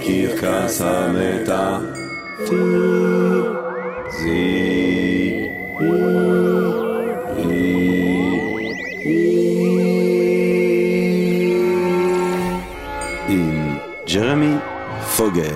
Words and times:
בקרקס 0.00 0.80
עם 13.28 13.76
ג'רמי 14.14 14.54
פוגל. 15.16 15.54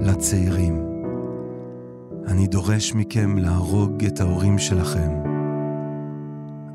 לצעירים, 0.00 0.82
אני 2.28 2.46
דורש 2.46 2.94
מכם 2.94 3.38
להרוג 3.38 4.04
את 4.04 4.20
ההורים 4.20 4.58
שלכם. 4.58 5.29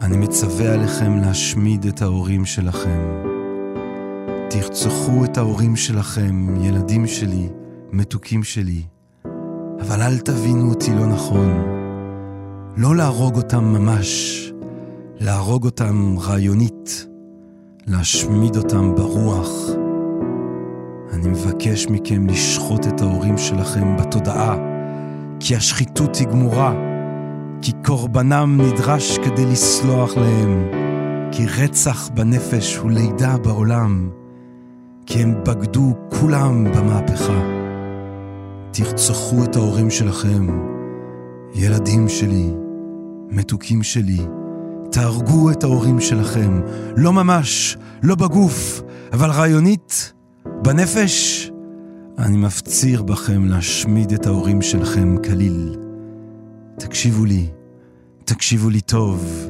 אני 0.06 0.18
מצווה 0.18 0.74
עליכם 0.74 1.18
להשמיד 1.18 1.86
את 1.86 2.02
ההורים 2.02 2.46
שלכם. 2.46 3.00
תרצחו 4.50 5.26
את 5.26 5.38
ההורים 5.38 5.76
שלכם, 5.76 6.55
ילדים 6.62 7.08
שלי, 7.08 7.50
מתוקים 7.91 8.44
שלי. 8.44 8.81
אבל 9.81 10.02
אל 10.02 10.18
תבינו 10.18 10.70
אותי 10.70 10.91
לא 10.94 11.05
נכון. 11.05 11.64
לא 12.78 12.95
להרוג 12.95 13.36
אותם 13.36 13.64
ממש, 13.64 14.41
להרוג 15.20 15.66
אותם 15.66 16.16
רעיונית, 16.20 17.08
להשמיד 17.88 18.56
אותם 18.56 18.95
ברוח. 18.95 19.70
אני 21.14 21.28
מבקש 21.28 21.88
מכם 21.88 22.28
לשחוט 22.28 22.88
את 22.88 23.02
ההורים 23.02 23.38
שלכם 23.38 23.98
בתודעה, 23.98 24.56
כי 25.40 25.56
השחיתות 25.56 26.16
היא 26.16 26.28
גמורה, 26.28 26.95
כי 27.66 27.72
קורבנם 27.86 28.62
נדרש 28.62 29.18
כדי 29.18 29.46
לסלוח 29.46 30.18
להם, 30.18 30.70
כי 31.32 31.46
רצח 31.46 32.10
בנפש 32.10 32.78
הוא 32.78 32.92
לידה 32.92 33.38
בעולם, 33.38 34.10
כי 35.06 35.20
הם 35.23 35.44
בגדו 35.44 35.94
כולם 36.09 36.64
במהפכה. 36.64 37.42
תרצחו 38.72 39.44
את 39.44 39.56
ההורים 39.56 39.89
שלכם, 39.89 40.48
ילדים 41.56 42.09
שלי, 42.09 42.50
מתוקים 43.30 43.84
שלי, 43.84 44.26
תהרגו 44.92 45.52
את 45.52 45.64
ההורים 45.64 46.02
שלכם, 46.02 46.61
לא 46.98 47.14
ממש, 47.14 47.78
לא 48.04 48.16
בגוף, 48.16 48.82
אבל 49.14 49.30
רעיונית, 49.30 50.14
בנפש. 50.61 51.52
אני 52.17 52.38
מפציר 52.38 53.04
בכם 53.04 53.45
להשמיד 53.45 54.11
את 54.11 54.26
ההורים 54.26 54.61
שלכם 54.61 55.16
כליל. 55.23 55.76
תקשיבו 56.78 57.26
לי, 57.26 57.50
תקשיבו 58.28 58.70
לי 58.70 58.81
טוב. 58.81 59.50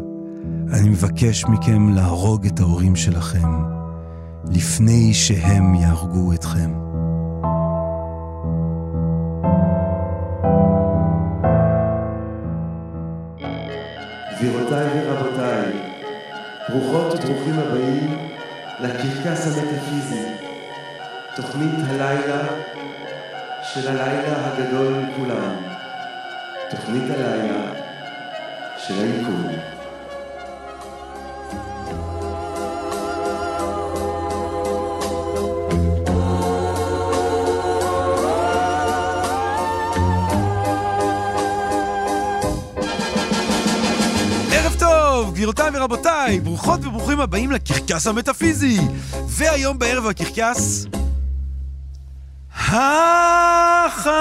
אני 0.73 0.90
מבקש 0.90 1.45
מכם 1.45 1.90
להרוג 1.90 2.45
את 2.45 2.59
ההורים 2.59 2.95
שלכם, 2.95 3.50
לפני 4.52 5.14
שהם 5.14 5.76
יהרגו 5.76 6.34
אתכם. 6.34 6.72
גבירותיי 14.38 14.88
ורבותיי, 14.94 15.72
ברוכות 16.70 17.14
וברוכים 17.14 17.60
הבאים 17.60 18.17
לקרקס 18.80 19.48
המטאפיזי, 19.48 20.26
תוכנית 21.36 21.76
הלילה 21.88 22.48
של 23.64 23.88
הלילה 23.88 24.48
הגדול 24.48 24.94
מכולם, 24.94 25.56
תוכנית 26.70 27.04
הלילה 27.10 27.75
של 28.78 29.26
טוב, 44.80 45.33
גבירותיי 45.33 45.70
ורבותיי, 45.73 46.39
ברוכות 46.39 46.86
וברוכים 46.86 47.20
הבאים 47.20 47.52
לקרקס 47.52 48.08
המטאפיזי. 48.08 48.80
והיום 49.28 49.80
בערב 49.80 50.08
הקרקס... 50.08 50.86
החיים! 52.70 54.16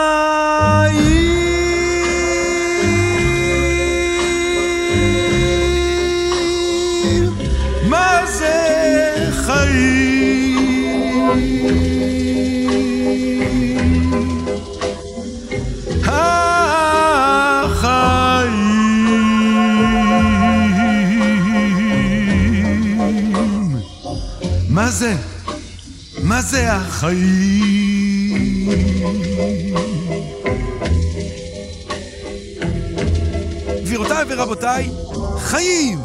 זה? 24.94 25.15
מה 26.22 26.43
זה 26.43 26.72
החיים? 26.72 28.25
גבירותיי 33.83 34.25
ורבותיי, 34.28 34.91
חיים! 35.38 35.99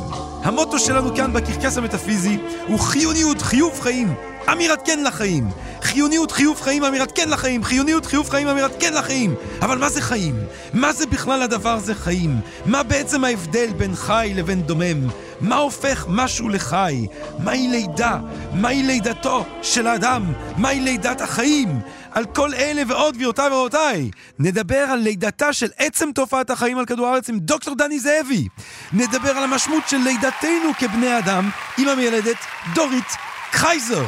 המוטו 0.43 0.79
שלנו 0.79 1.15
כאן 1.15 1.33
בקרקס 1.33 1.77
המטאפיזי 1.77 2.37
הוא 2.67 2.79
חיוניות, 2.79 3.41
חיוב 3.41 3.79
חיים, 3.81 4.13
אמירת 4.51 4.79
כן 4.85 5.03
לחיים. 5.03 5.49
חיוניות, 5.81 6.31
חיוב 6.31 6.61
חיים, 6.61 6.83
אמירת 6.83 7.11
כן 7.15 7.29
לחיים. 7.29 7.63
חיוניות, 7.63 8.05
חיוב 8.05 8.29
חיים, 8.29 8.47
אמירת 8.47 8.71
כן 8.79 8.93
לחיים. 8.93 9.35
אבל 9.61 9.77
מה 9.77 9.89
זה 9.89 10.01
חיים? 10.01 10.35
מה 10.73 10.93
זה 10.93 11.05
בכלל 11.05 11.41
הדבר 11.41 11.69
הזה 11.69 11.95
חיים? 11.95 12.39
מה 12.65 12.83
בעצם 12.83 13.23
ההבדל 13.23 13.67
בין 13.77 13.95
חי 13.95 14.31
לבין 14.35 14.61
דומם? 14.61 15.07
מה 15.41 15.55
הופך 15.55 16.05
משהו 16.09 16.49
לחי? 16.49 17.07
מהי 17.39 17.67
לידה? 17.67 18.17
מהי 18.53 18.83
לידתו 18.83 19.45
של 19.61 19.87
האדם? 19.87 20.33
מהי 20.57 20.79
לידת 20.79 21.21
החיים? 21.21 21.79
על 22.11 22.25
כל 22.25 22.53
אלה 22.53 22.81
ועוד, 22.87 23.15
גבירותיי 23.15 23.49
ורבותיי, 23.49 24.11
נדבר 24.39 24.79
על 24.79 24.99
לידתה 24.99 25.53
של 25.53 25.67
עצם 25.77 26.11
תופעת 26.11 26.49
החיים 26.49 26.77
על 26.77 26.85
כדור 26.85 27.07
הארץ 27.07 27.29
עם 27.29 27.39
דוקטור 27.39 27.75
דני 27.75 27.99
זאבי. 27.99 28.47
נדבר 28.93 29.37
על 29.37 29.43
המשמעות 29.43 29.87
של 29.87 29.97
לידתנו 29.97 30.73
כבני 30.79 31.17
אדם 31.17 31.49
עם 31.77 31.87
המיילדת 31.87 32.37
דורית 32.73 33.15
קרייזר. 33.51 34.05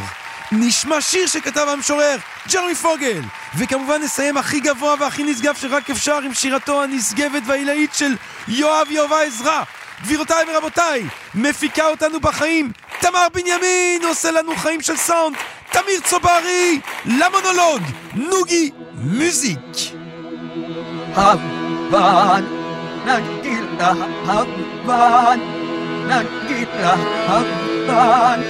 נשמע 0.52 1.02
שיר 1.02 1.28
שכתב 1.28 1.66
המשורר 1.74 2.18
ג'רמי 2.53 2.75
פוגל 2.75 3.22
וכמובן 3.58 4.02
נסיים 4.02 4.38
הכי 4.38 4.59
גבוה 4.59 4.96
והכי 5.00 5.24
נשגב 5.24 5.56
שרק 5.56 5.90
אפשר 5.90 6.18
עם 6.18 6.34
שירתו 6.34 6.84
הנשגבת 6.84 7.44
והעילאית 7.46 7.94
של 7.94 8.16
יואב 8.47 8.88
יהובה 8.90 9.22
עזרא 9.22 9.64
גבירותיי 10.04 10.46
ורבותיי, 10.48 11.04
מפיקה 11.36 11.88
אותנו 11.88 12.20
בחיים, 12.20 12.72
תמר 13.00 13.28
בנימין 13.34 14.04
עושה 14.08 14.32
לנו 14.32 14.56
חיים 14.56 14.82
של 14.82 14.98
סאונד, 14.98 15.36
תמיר 15.72 16.00
צוברי, 16.04 16.80
למונולוג, 17.06 17.82
נוגי 18.14 18.72
מוזיק. 18.96 19.60
הבן, 21.16 22.46
נגיד 23.06 23.64
לה 23.80 23.94
הבן, 24.26 25.40
נגיד 26.08 26.68
לה 26.82 26.96
הבן, 27.28 28.42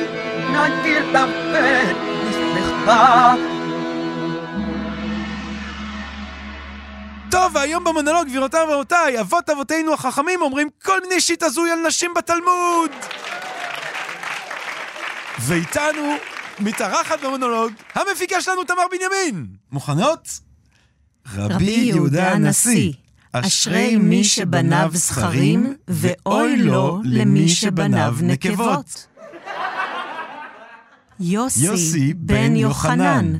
נגיד 0.52 1.04
לה 1.14 1.26
בן, 1.26 1.96
נשמחה 2.30 3.36
טוב, 7.32 7.56
והיום 7.56 7.84
במונולוג, 7.84 8.28
גבירותיי 8.28 8.64
ורבותיי, 8.64 9.20
אבות 9.20 9.50
אבותינו 9.50 9.94
החכמים 9.94 10.42
אומרים 10.42 10.70
כל 10.84 11.02
מיני 11.02 11.22
שיט 11.22 11.44
הזוי 11.44 11.72
על 11.72 11.80
נשים 11.88 12.12
בתלמוד! 12.16 12.92
ואיתנו, 15.40 16.16
מתארחת 16.60 17.24
במונולוג, 17.24 17.72
המפיקה 17.96 18.42
שלנו 18.42 18.64
תמר 18.64 18.84
בנימין! 18.92 19.46
מוכנות? 19.72 20.40
רבי 21.34 21.72
יהודה 21.72 22.32
הנשיא, 22.32 22.94
אשרי 23.34 23.96
מי 23.96 24.24
שבניו 24.24 24.90
זכרים, 24.94 25.76
ואוי 25.88 26.58
לו 26.58 27.02
למי 27.04 27.50
שבניו 27.50 28.16
נקבות. 28.22 29.08
יוסי 31.20 32.14
בן 32.14 32.56
יוחנן, 32.56 33.34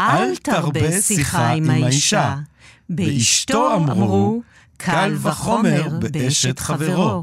אל 0.00 0.36
תרבה 0.36 1.00
שיחה 1.00 1.48
עם 1.48 1.70
האישה. 1.70 2.36
באשתו 2.90 3.74
אמרו, 3.74 4.42
קל 4.76 5.14
וחומר 5.22 5.88
באשת 6.12 6.58
חברו. 6.58 7.22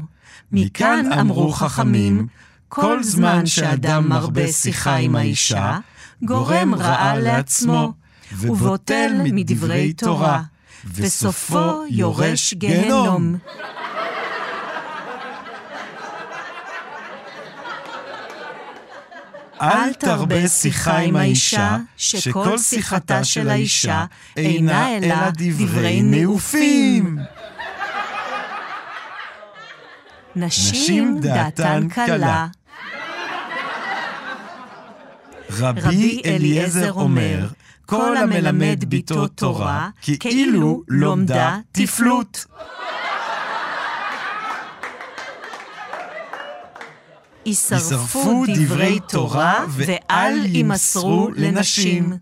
מכאן 0.52 1.12
אמרו 1.12 1.52
חכמים, 1.52 2.26
כל 2.68 3.02
זמן 3.02 3.46
שאדם 3.46 4.08
מרבה 4.08 4.52
שיחה 4.52 4.96
עם 4.96 5.16
האישה, 5.16 5.78
גורם 6.22 6.74
רעה 6.74 7.18
לעצמו, 7.18 7.92
ובוטל 8.32 9.12
מדברי 9.24 9.92
תורה, 9.92 10.42
וסופו 10.94 11.82
יורש 11.90 12.54
גיהנום. 12.54 13.36
אל 19.62 19.92
תרבה 19.92 20.48
שיחה 20.48 20.98
עם 20.98 21.16
האישה, 21.16 21.76
שכל 21.96 22.58
שיחתה 22.58 23.24
של 23.24 23.48
האישה 23.48 24.04
אינה 24.36 24.96
אלא 24.96 25.16
דברי 25.32 26.02
נאופים. 26.02 27.18
נשים 30.36 31.20
דעתן 31.20 31.88
קלה. 31.88 32.46
רבי 35.50 36.22
אליעזר 36.24 36.92
אומר, 36.92 37.48
כל 37.86 38.16
המלמד 38.16 38.84
ביתו 38.84 39.28
תורה, 39.28 39.88
כאילו 40.20 40.82
לומדה 40.88 41.58
תפלות. 41.72 42.46
יישרפו 47.46 48.44
דברי 48.54 49.00
תורה 49.08 49.64
ואל 49.68 50.46
יימסרו 50.46 51.30
לנשים. 51.36 52.12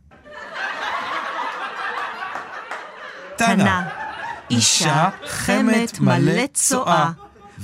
תנא, 3.36 3.80
אישה 4.50 5.08
חמת 5.26 6.00
מלא 6.00 6.46
צואה, 6.54 7.10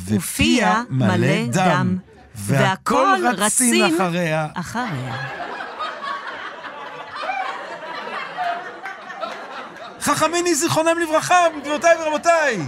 ופיה 0.06 0.82
מלא 0.90 1.46
דם, 1.52 1.96
והכל 2.34 3.18
רצים 3.36 3.94
אחריה. 3.94 4.48
אחריה. 4.54 5.16
חכמיני 10.00 10.54
זיכרונם 10.54 10.98
לברכה, 11.02 11.36
גבירותיי 11.60 11.96
ורבותיי! 12.02 12.58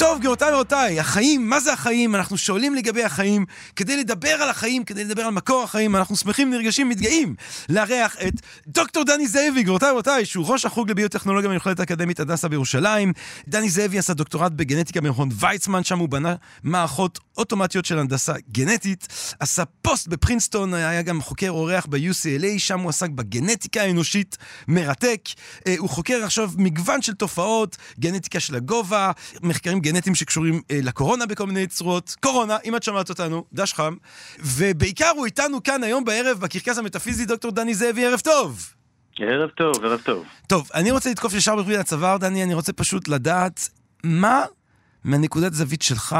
טוב, 0.00 0.18
גבירותיי 0.18 0.52
ורבותיי, 0.52 1.00
החיים, 1.00 1.48
מה 1.48 1.60
זה 1.60 1.72
החיים? 1.72 2.14
אנחנו 2.14 2.38
שואלים 2.38 2.74
לגבי 2.74 3.04
החיים, 3.04 3.46
כדי 3.76 3.96
לדבר 3.96 4.30
על 4.30 4.48
החיים, 4.48 4.84
כדי 4.84 5.04
לדבר 5.04 5.22
על 5.22 5.32
מקור 5.32 5.62
החיים, 5.62 5.96
אנחנו 5.96 6.16
שמחים, 6.16 6.50
נרגשים, 6.50 6.88
מתגאים 6.88 7.34
לארח 7.68 8.16
את 8.28 8.32
דוקטור 8.66 9.04
דני 9.04 9.28
זאבי, 9.28 9.62
גבירותיי 9.62 9.88
ורבותיי, 9.90 10.24
שהוא 10.24 10.46
ראש 10.46 10.64
החוג 10.64 10.90
לביוטכנולוגיה 10.90 11.50
במכללת 11.50 11.80
האקדמית 11.80 12.20
הדסה 12.20 12.48
בירושלים. 12.48 13.12
דני 13.48 13.70
זאבי 13.70 13.98
עשה 13.98 14.14
דוקטורט 14.14 14.52
בגנטיקה 14.52 15.00
במכון 15.00 15.28
ויצמן, 15.32 15.84
שם 15.84 15.98
הוא 15.98 16.08
בנה 16.08 16.34
מערכות 16.62 17.18
אוטומטיות 17.36 17.84
של 17.84 17.98
הנדסה 17.98 18.32
גנטית, 18.52 19.08
עשה 19.40 19.64
פוסט 19.82 20.08
בפרינסטון, 20.08 20.74
היה 20.74 21.02
גם 21.02 21.22
חוקר 21.22 21.50
אורח 21.50 21.86
ב-UCLA, 21.86 22.58
שם 22.58 22.80
הוא 22.80 22.88
עסק 22.88 23.10
בגנטיקה 23.10 23.82
האנושית, 23.82 24.36
מרתק. 24.68 25.20
אה, 25.66 25.74
הוא 25.78 25.88
חוקר 25.88 26.24
עכשיו 26.24 26.50
מגוון 26.56 27.02
של 27.02 27.14
תופעות, 27.14 27.76
גנטיקה 27.98 28.40
של 28.40 28.54
הגובה, 28.54 29.10
מחקרים 29.42 29.80
גנטיים 29.92 30.14
שקשורים 30.14 30.54
אה, 30.70 30.78
לקורונה 30.82 31.26
בכל 31.26 31.46
מיני 31.46 31.66
צורות. 31.66 32.16
קורונה, 32.20 32.56
אם 32.64 32.76
את 32.76 32.82
שומעת 32.82 33.08
אותנו, 33.08 33.44
דש 33.52 33.74
חם. 33.74 33.94
ובעיקר 34.38 35.10
הוא 35.16 35.26
איתנו 35.26 35.62
כאן 35.62 35.82
היום 35.82 36.04
בערב 36.04 36.38
בקרקס 36.38 36.78
המטאפיזי, 36.78 37.26
דוקטור 37.26 37.50
דני 37.50 37.74
זאבי, 37.74 38.06
ערב 38.06 38.20
טוב. 38.20 38.74
ערב 39.18 39.50
טוב, 39.50 39.84
ערב 39.84 40.00
טוב. 40.04 40.24
טוב, 40.48 40.68
אני 40.74 40.90
רוצה 40.90 41.10
לתקוף 41.10 41.34
ישר 41.34 41.56
בפרי 41.56 41.76
הצוואר, 41.76 42.16
דני, 42.16 42.44
אני 42.44 42.54
רוצה 42.54 42.72
פשוט 42.72 43.08
לדעת 43.08 43.60
מה 44.04 44.42
מהנקודת 45.04 45.52
זווית 45.52 45.82
שלך, 45.82 46.16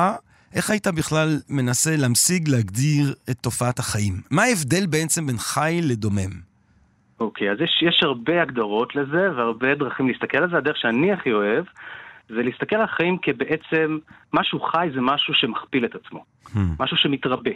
איך 0.54 0.70
היית 0.70 0.86
בכלל 0.86 1.28
מנסה 1.48 1.90
להמשיג, 1.96 2.48
להגדיר 2.48 3.14
את 3.30 3.36
תופעת 3.36 3.78
החיים? 3.78 4.14
מה 4.30 4.42
ההבדל 4.42 4.86
בעצם 4.86 5.26
בין 5.26 5.36
חי 5.38 5.80
לדומם? 5.82 6.50
אוקיי, 7.20 7.50
אז 7.50 7.60
יש, 7.60 7.82
יש 7.88 8.00
הרבה 8.02 8.42
הגדרות 8.42 8.96
לזה 8.96 9.32
והרבה 9.36 9.74
דרכים 9.74 10.08
להסתכל 10.08 10.38
על 10.38 10.50
זה. 10.50 10.56
הדרך 10.56 10.76
שאני 10.76 11.12
הכי 11.12 11.32
אוהב 11.32 11.64
זה 12.34 12.42
להסתכל 12.42 12.76
על 12.76 12.82
החיים 12.82 13.18
כבעצם 13.22 13.98
משהו 14.32 14.60
חי 14.60 14.88
זה 14.94 15.00
משהו 15.00 15.34
שמכפיל 15.34 15.84
את 15.84 15.94
עצמו, 15.94 16.24
Hmm. 16.46 16.58
משהו 16.80 16.96
שמתרבה. 16.96 17.50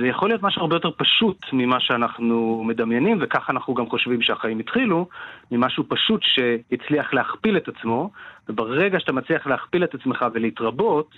זה 0.00 0.06
יכול 0.06 0.28
להיות 0.28 0.42
משהו 0.42 0.62
הרבה 0.62 0.76
יותר 0.76 0.90
פשוט 0.96 1.46
ממה 1.52 1.80
שאנחנו 1.80 2.64
מדמיינים, 2.66 3.18
וככה 3.20 3.52
אנחנו 3.52 3.74
גם 3.74 3.88
חושבים 3.90 4.22
שהחיים 4.22 4.58
התחילו, 4.58 5.08
ממשהו 5.50 5.84
פשוט 5.88 6.20
שהצליח 6.22 7.14
להכפיל 7.14 7.56
את 7.56 7.68
עצמו, 7.68 8.10
וברגע 8.48 9.00
שאתה 9.00 9.12
מצליח 9.12 9.46
להכפיל 9.46 9.84
את 9.84 9.94
עצמך 9.94 10.24
ולהתרבות, 10.34 11.14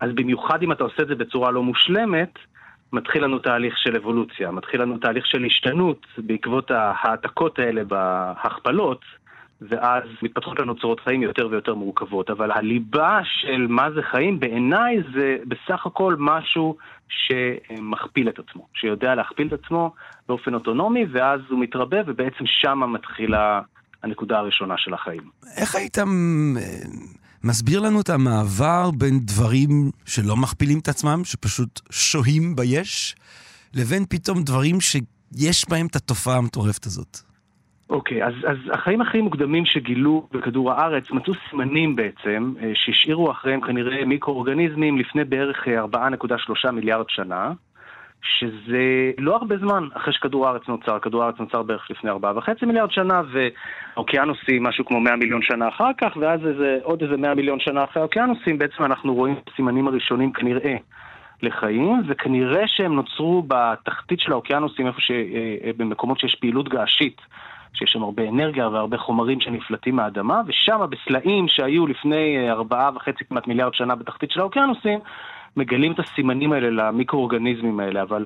אז 0.00 0.10
במיוחד 0.14 0.62
אם 0.62 0.72
אתה 0.72 0.84
עושה 0.84 1.02
את 1.02 1.08
זה 1.08 1.14
בצורה 1.14 1.50
לא 1.50 1.62
מושלמת, 1.62 2.38
מתחיל 2.92 3.24
לנו 3.24 3.38
תהליך 3.38 3.78
של 3.78 3.96
אבולוציה, 3.96 4.50
מתחיל 4.50 4.82
לנו 4.82 4.98
תהליך 4.98 5.26
של 5.26 5.44
השתנות 5.44 6.06
בעקבות 6.18 6.70
ההעתקות 6.70 7.58
האלה 7.58 7.84
בהכפלות, 7.84 9.04
ואז 9.68 10.02
מתפתחות 10.22 10.58
לנו 10.58 10.76
צורות 10.76 11.00
חיים 11.00 11.22
יותר 11.22 11.48
ויותר 11.50 11.74
מורכבות. 11.74 12.30
אבל 12.30 12.50
הליבה 12.52 13.20
של 13.24 13.66
מה 13.68 13.90
זה 13.90 14.00
חיים, 14.10 14.40
בעיניי 14.40 14.96
זה 15.14 15.36
בסך 15.48 15.86
הכל 15.86 16.16
משהו 16.18 16.76
שמכפיל 17.08 18.28
את 18.28 18.38
עצמו, 18.38 18.66
שיודע 18.74 19.14
להכפיל 19.14 19.46
את 19.46 19.52
עצמו 19.52 19.92
באופן 20.28 20.54
אוטונומי, 20.54 21.04
ואז 21.12 21.40
הוא 21.48 21.60
מתרבה, 21.60 21.96
ובעצם 22.06 22.44
שמה 22.46 22.86
מתחילה 22.86 23.60
הנקודה 24.02 24.38
הראשונה 24.38 24.74
של 24.78 24.94
החיים. 24.94 25.30
איך 25.56 25.74
היית 25.74 25.98
מסביר 27.44 27.80
לנו 27.80 28.00
את 28.00 28.10
המעבר 28.10 28.90
בין 28.90 29.20
דברים 29.20 29.90
שלא 30.06 30.36
מכפילים 30.36 30.78
את 30.78 30.88
עצמם, 30.88 31.24
שפשוט 31.24 31.80
שוהים 31.90 32.56
ביש, 32.56 33.16
לבין 33.74 34.04
פתאום 34.08 34.42
דברים 34.42 34.80
שיש 34.80 35.68
בהם 35.68 35.86
את 35.86 35.96
התופעה 35.96 36.36
המטורפת 36.36 36.86
הזאת? 36.86 37.29
אוקיי, 37.90 38.22
okay, 38.22 38.26
אז, 38.26 38.34
אז 38.46 38.56
החיים 38.72 39.00
הכי 39.00 39.20
מוקדמים 39.20 39.64
שגילו 39.66 40.26
בכדור 40.32 40.72
הארץ 40.72 41.10
מצאו 41.10 41.32
סימנים 41.50 41.96
בעצם, 41.96 42.54
אה, 42.62 42.70
שהשאירו 42.74 43.30
אחריהם 43.30 43.60
כנראה 43.60 44.04
מיקרואורגניזמים 44.04 44.98
לפני 44.98 45.24
בערך 45.24 45.68
4.3 45.68 46.70
מיליארד 46.70 47.04
שנה, 47.08 47.52
שזה 48.22 49.12
לא 49.18 49.36
הרבה 49.36 49.56
זמן 49.56 49.88
אחרי 49.94 50.12
שכדור 50.12 50.46
הארץ 50.46 50.62
נוצר, 50.68 50.98
כדור 50.98 51.22
הארץ 51.22 51.38
נוצר 51.38 51.62
בערך 51.62 51.90
לפני 51.90 52.10
4.5 52.10 52.66
מיליארד 52.66 52.90
שנה, 52.90 53.22
והאוקיינוסים 53.32 54.62
משהו 54.62 54.84
כמו 54.84 55.00
100 55.00 55.16
מיליון 55.16 55.42
שנה 55.42 55.68
אחר 55.68 55.90
כך, 55.98 56.16
ואז 56.20 56.46
איזה, 56.46 56.78
עוד 56.82 57.02
איזה 57.02 57.16
100 57.16 57.34
מיליון 57.34 57.60
שנה 57.60 57.84
אחרי 57.84 58.00
האוקיינוסים, 58.00 58.58
בעצם 58.58 58.84
אנחנו 58.84 59.14
רואים 59.14 59.34
את 59.34 59.50
הסימנים 59.52 59.88
הראשונים 59.88 60.32
כנראה. 60.32 60.76
לחיים, 61.42 62.02
וכנראה 62.08 62.62
שהם 62.66 62.94
נוצרו 62.94 63.44
בתחתית 63.48 64.20
של 64.20 64.32
האוקיינוסים, 64.32 64.86
איפה 64.86 65.00
ש... 65.00 65.10
במקומות 65.76 66.18
שיש 66.18 66.34
פעילות 66.34 66.68
געשית. 66.68 67.20
שיש 67.74 67.90
שם 67.90 68.02
הרבה 68.02 68.28
אנרגיה 68.28 68.68
והרבה 68.68 68.98
חומרים 68.98 69.40
שנפלטים 69.40 69.96
מהאדמה, 69.96 70.40
ושם 70.46 70.78
בסלעים 70.90 71.48
שהיו 71.48 71.86
לפני 71.86 72.50
ארבעה 72.50 72.90
וחצי 72.94 73.24
כמעט 73.24 73.46
מיליארד 73.46 73.74
שנה 73.74 73.94
בתחתית 73.94 74.30
של 74.30 74.40
האוקיינוסים, 74.40 74.98
מגלים 75.56 75.92
את 75.92 75.98
הסימנים 75.98 76.52
האלה 76.52 76.70
למיקרואורגניזמים 76.70 77.80
האלה, 77.80 78.02
אבל 78.02 78.24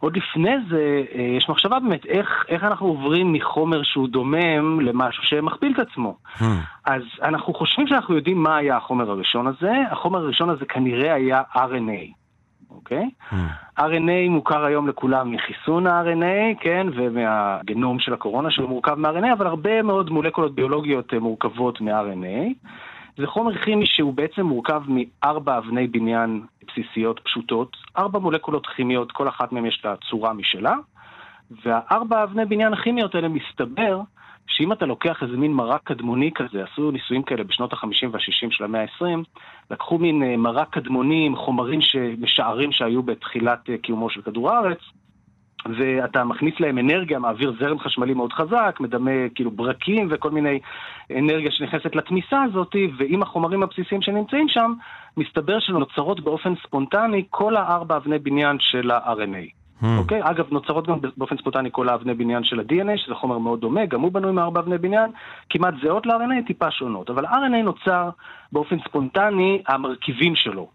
עוד 0.00 0.16
לפני 0.16 0.54
זה 0.70 1.02
יש 1.36 1.48
מחשבה 1.48 1.78
באמת 1.78 2.06
איך, 2.06 2.44
איך 2.48 2.64
אנחנו 2.64 2.86
עוברים 2.86 3.32
מחומר 3.32 3.82
שהוא 3.82 4.08
דומם 4.08 4.80
למשהו 4.80 5.22
שמכפיל 5.22 5.72
את 5.72 5.88
עצמו. 5.88 6.16
Hmm. 6.38 6.44
אז 6.84 7.02
אנחנו 7.22 7.54
חושבים 7.54 7.86
שאנחנו 7.86 8.14
יודעים 8.14 8.42
מה 8.42 8.56
היה 8.56 8.76
החומר 8.76 9.10
הראשון 9.10 9.46
הזה, 9.46 9.72
החומר 9.90 10.18
הראשון 10.18 10.50
הזה 10.50 10.64
כנראה 10.64 11.14
היה 11.14 11.42
RNA. 11.54 12.23
אוקיי? 12.70 13.10
Okay? 13.30 13.34
Mm. 13.34 13.80
RNA 13.80 14.30
מוכר 14.30 14.64
היום 14.64 14.88
לכולם 14.88 15.32
מחיסון 15.32 15.86
ה-RNA, 15.86 16.60
כן, 16.60 16.86
ומהגנום 16.94 17.98
של 17.98 18.12
הקורונה 18.12 18.50
שהוא 18.50 18.68
מורכב 18.68 18.94
מ-RNA, 18.94 19.32
אבל 19.32 19.46
הרבה 19.46 19.82
מאוד 19.82 20.10
מולקולות 20.10 20.54
ביולוגיות 20.54 21.12
מורכבות 21.12 21.80
מ-RNA. 21.80 22.68
זה 23.16 23.26
חומר 23.26 23.58
כימי 23.58 23.86
שהוא 23.86 24.14
בעצם 24.14 24.42
מורכב 24.42 24.82
מארבע 24.88 25.58
אבני 25.58 25.86
בניין 25.86 26.42
בסיסיות 26.68 27.20
פשוטות, 27.24 27.76
ארבע 27.98 28.18
מולקולות 28.18 28.66
כימיות, 28.66 29.12
כל 29.12 29.28
אחת 29.28 29.52
מהן 29.52 29.66
יש 29.66 29.82
לה 29.84 29.94
צורה 30.10 30.32
משלה, 30.32 30.74
והארבע 31.64 32.24
אבני 32.24 32.44
בניין 32.44 32.72
הכימיות 32.72 33.14
האלה 33.14 33.28
מסתבר 33.28 34.00
שאם 34.46 34.72
אתה 34.72 34.86
לוקח 34.86 35.22
איזה 35.22 35.36
מין 35.36 35.52
מרק 35.52 35.80
קדמוני 35.84 36.30
כזה, 36.34 36.64
עשו 36.64 36.90
ניסויים 36.90 37.22
כאלה 37.22 37.44
בשנות 37.44 37.72
ה-50 37.72 38.08
וה-60 38.10 38.50
של 38.50 38.64
המאה 38.64 38.82
ה-20, 38.82 39.04
לקחו 39.70 39.98
מין 39.98 40.22
אה, 40.22 40.36
מרק 40.36 40.68
קדמוני 40.70 41.26
עם 41.26 41.36
חומרים 41.36 41.80
משערים 42.18 42.72
שהיו 42.72 43.02
בתחילת 43.02 43.70
אה, 43.70 43.78
קיומו 43.78 44.10
של 44.10 44.22
כדור 44.22 44.50
הארץ, 44.50 44.78
ואתה 45.78 46.24
מכניס 46.24 46.54
להם 46.60 46.78
אנרגיה, 46.78 47.18
מעביר 47.18 47.54
זרם 47.58 47.78
חשמלי 47.78 48.14
מאוד 48.14 48.32
חזק, 48.32 48.76
מדמה 48.80 49.28
כאילו 49.34 49.50
ברקים 49.50 50.08
וכל 50.10 50.30
מיני 50.30 50.60
אנרגיה 51.18 51.50
שנכנסת 51.50 51.94
לתמיסה 51.96 52.42
הזאת, 52.42 52.76
ועם 52.98 53.22
החומרים 53.22 53.62
הבסיסיים 53.62 54.02
שנמצאים 54.02 54.48
שם, 54.48 54.72
מסתבר 55.16 55.60
שנוצרות 55.60 56.20
באופן 56.20 56.54
ספונטני 56.66 57.24
כל 57.30 57.56
הארבע 57.56 57.96
אבני 57.96 58.18
בניין 58.18 58.56
של 58.60 58.90
ה-RNA. 58.90 59.63
Hmm. 59.84 59.98
אוקיי? 59.98 60.20
אגב, 60.22 60.46
נוצרות 60.50 60.86
גם 60.86 60.98
באופן 61.16 61.36
ספונטני 61.36 61.68
כל 61.72 61.88
האבני 61.88 62.14
בניין 62.14 62.44
של 62.44 62.60
ה-DNA, 62.60 62.96
שזה 62.96 63.14
חומר 63.14 63.38
מאוד 63.38 63.60
דומה, 63.60 63.86
גם 63.86 64.00
הוא 64.00 64.12
בנוי 64.12 64.32
מארבע 64.32 64.60
אבני 64.60 64.78
בניין, 64.78 65.10
כמעט 65.50 65.74
זהות 65.82 66.06
ל-RNA, 66.06 66.46
טיפה 66.46 66.70
שונות. 66.70 67.10
אבל 67.10 67.26
RNA 67.26 67.62
נוצר 67.64 68.10
באופן 68.52 68.76
ספונטני, 68.88 69.62
המרכיבים 69.68 70.36
שלו. 70.36 70.68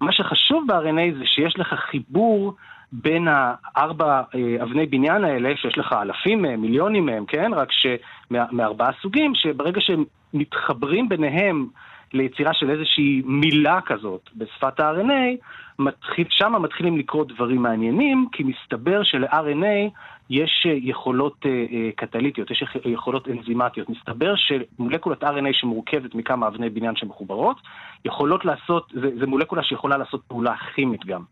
מה 0.00 0.12
שחשוב 0.12 0.64
ב-RNA 0.68 1.18
זה 1.18 1.26
שיש 1.26 1.58
לך 1.58 1.74
חיבור 1.90 2.54
בין 2.92 3.28
הארבע 3.30 4.22
אה, 4.34 4.62
אבני 4.62 4.86
בניין 4.86 5.24
האלה, 5.24 5.56
שיש 5.56 5.78
לך 5.78 5.92
אלפים 5.92 6.42
מהם, 6.42 6.60
מיליונים 6.60 7.06
מהם, 7.06 7.24
כן? 7.26 7.50
רק 7.54 7.68
שמארבעה 7.72 8.90
סוגים, 9.02 9.34
שברגע 9.34 9.80
שהם 9.80 10.04
מתחברים 10.34 11.08
ביניהם 11.08 11.66
ליצירה 12.12 12.54
של 12.54 12.70
איזושהי 12.70 13.22
מילה 13.24 13.80
כזאת 13.80 14.30
בשפת 14.36 14.80
ה-RNA, 14.80 15.36
מתחיל, 15.78 16.26
שם 16.30 16.52
מתחילים 16.62 16.98
לקרות 16.98 17.32
דברים 17.32 17.62
מעניינים, 17.62 18.26
כי 18.32 18.42
מסתבר 18.42 19.02
של-RNA 19.02 19.90
יש 20.30 20.66
אה, 20.66 20.72
יכולות 20.82 21.46
אה, 21.46 21.50
אה, 21.50 21.90
קטליטיות, 21.96 22.50
יש 22.50 22.64
יכולות 22.84 23.28
אנזימטיות. 23.28 23.88
מסתבר 23.88 24.34
שמולקולת 24.36 25.24
RNA 25.24 25.52
שמורכבת 25.52 26.14
מכמה 26.14 26.48
אבני 26.48 26.70
בניין 26.70 26.96
שמחוברות, 26.96 27.56
יכולות 28.04 28.44
לעשות, 28.44 28.92
זה, 28.94 29.10
זה 29.20 29.26
מולקולה 29.26 29.62
שיכולה 29.62 29.96
לעשות 29.96 30.22
פעולה 30.28 30.56
כימית 30.74 31.06
גם. 31.06 31.22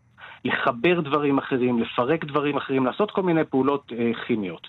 לחבר 0.45 0.99
דברים 0.99 1.37
אחרים, 1.37 1.79
לפרק 1.79 2.25
דברים 2.25 2.57
אחרים, 2.57 2.85
לעשות 2.85 3.11
כל 3.11 3.23
מיני 3.23 3.43
פעולות 3.43 3.93
אה, 3.99 4.11
כימיות. 4.27 4.67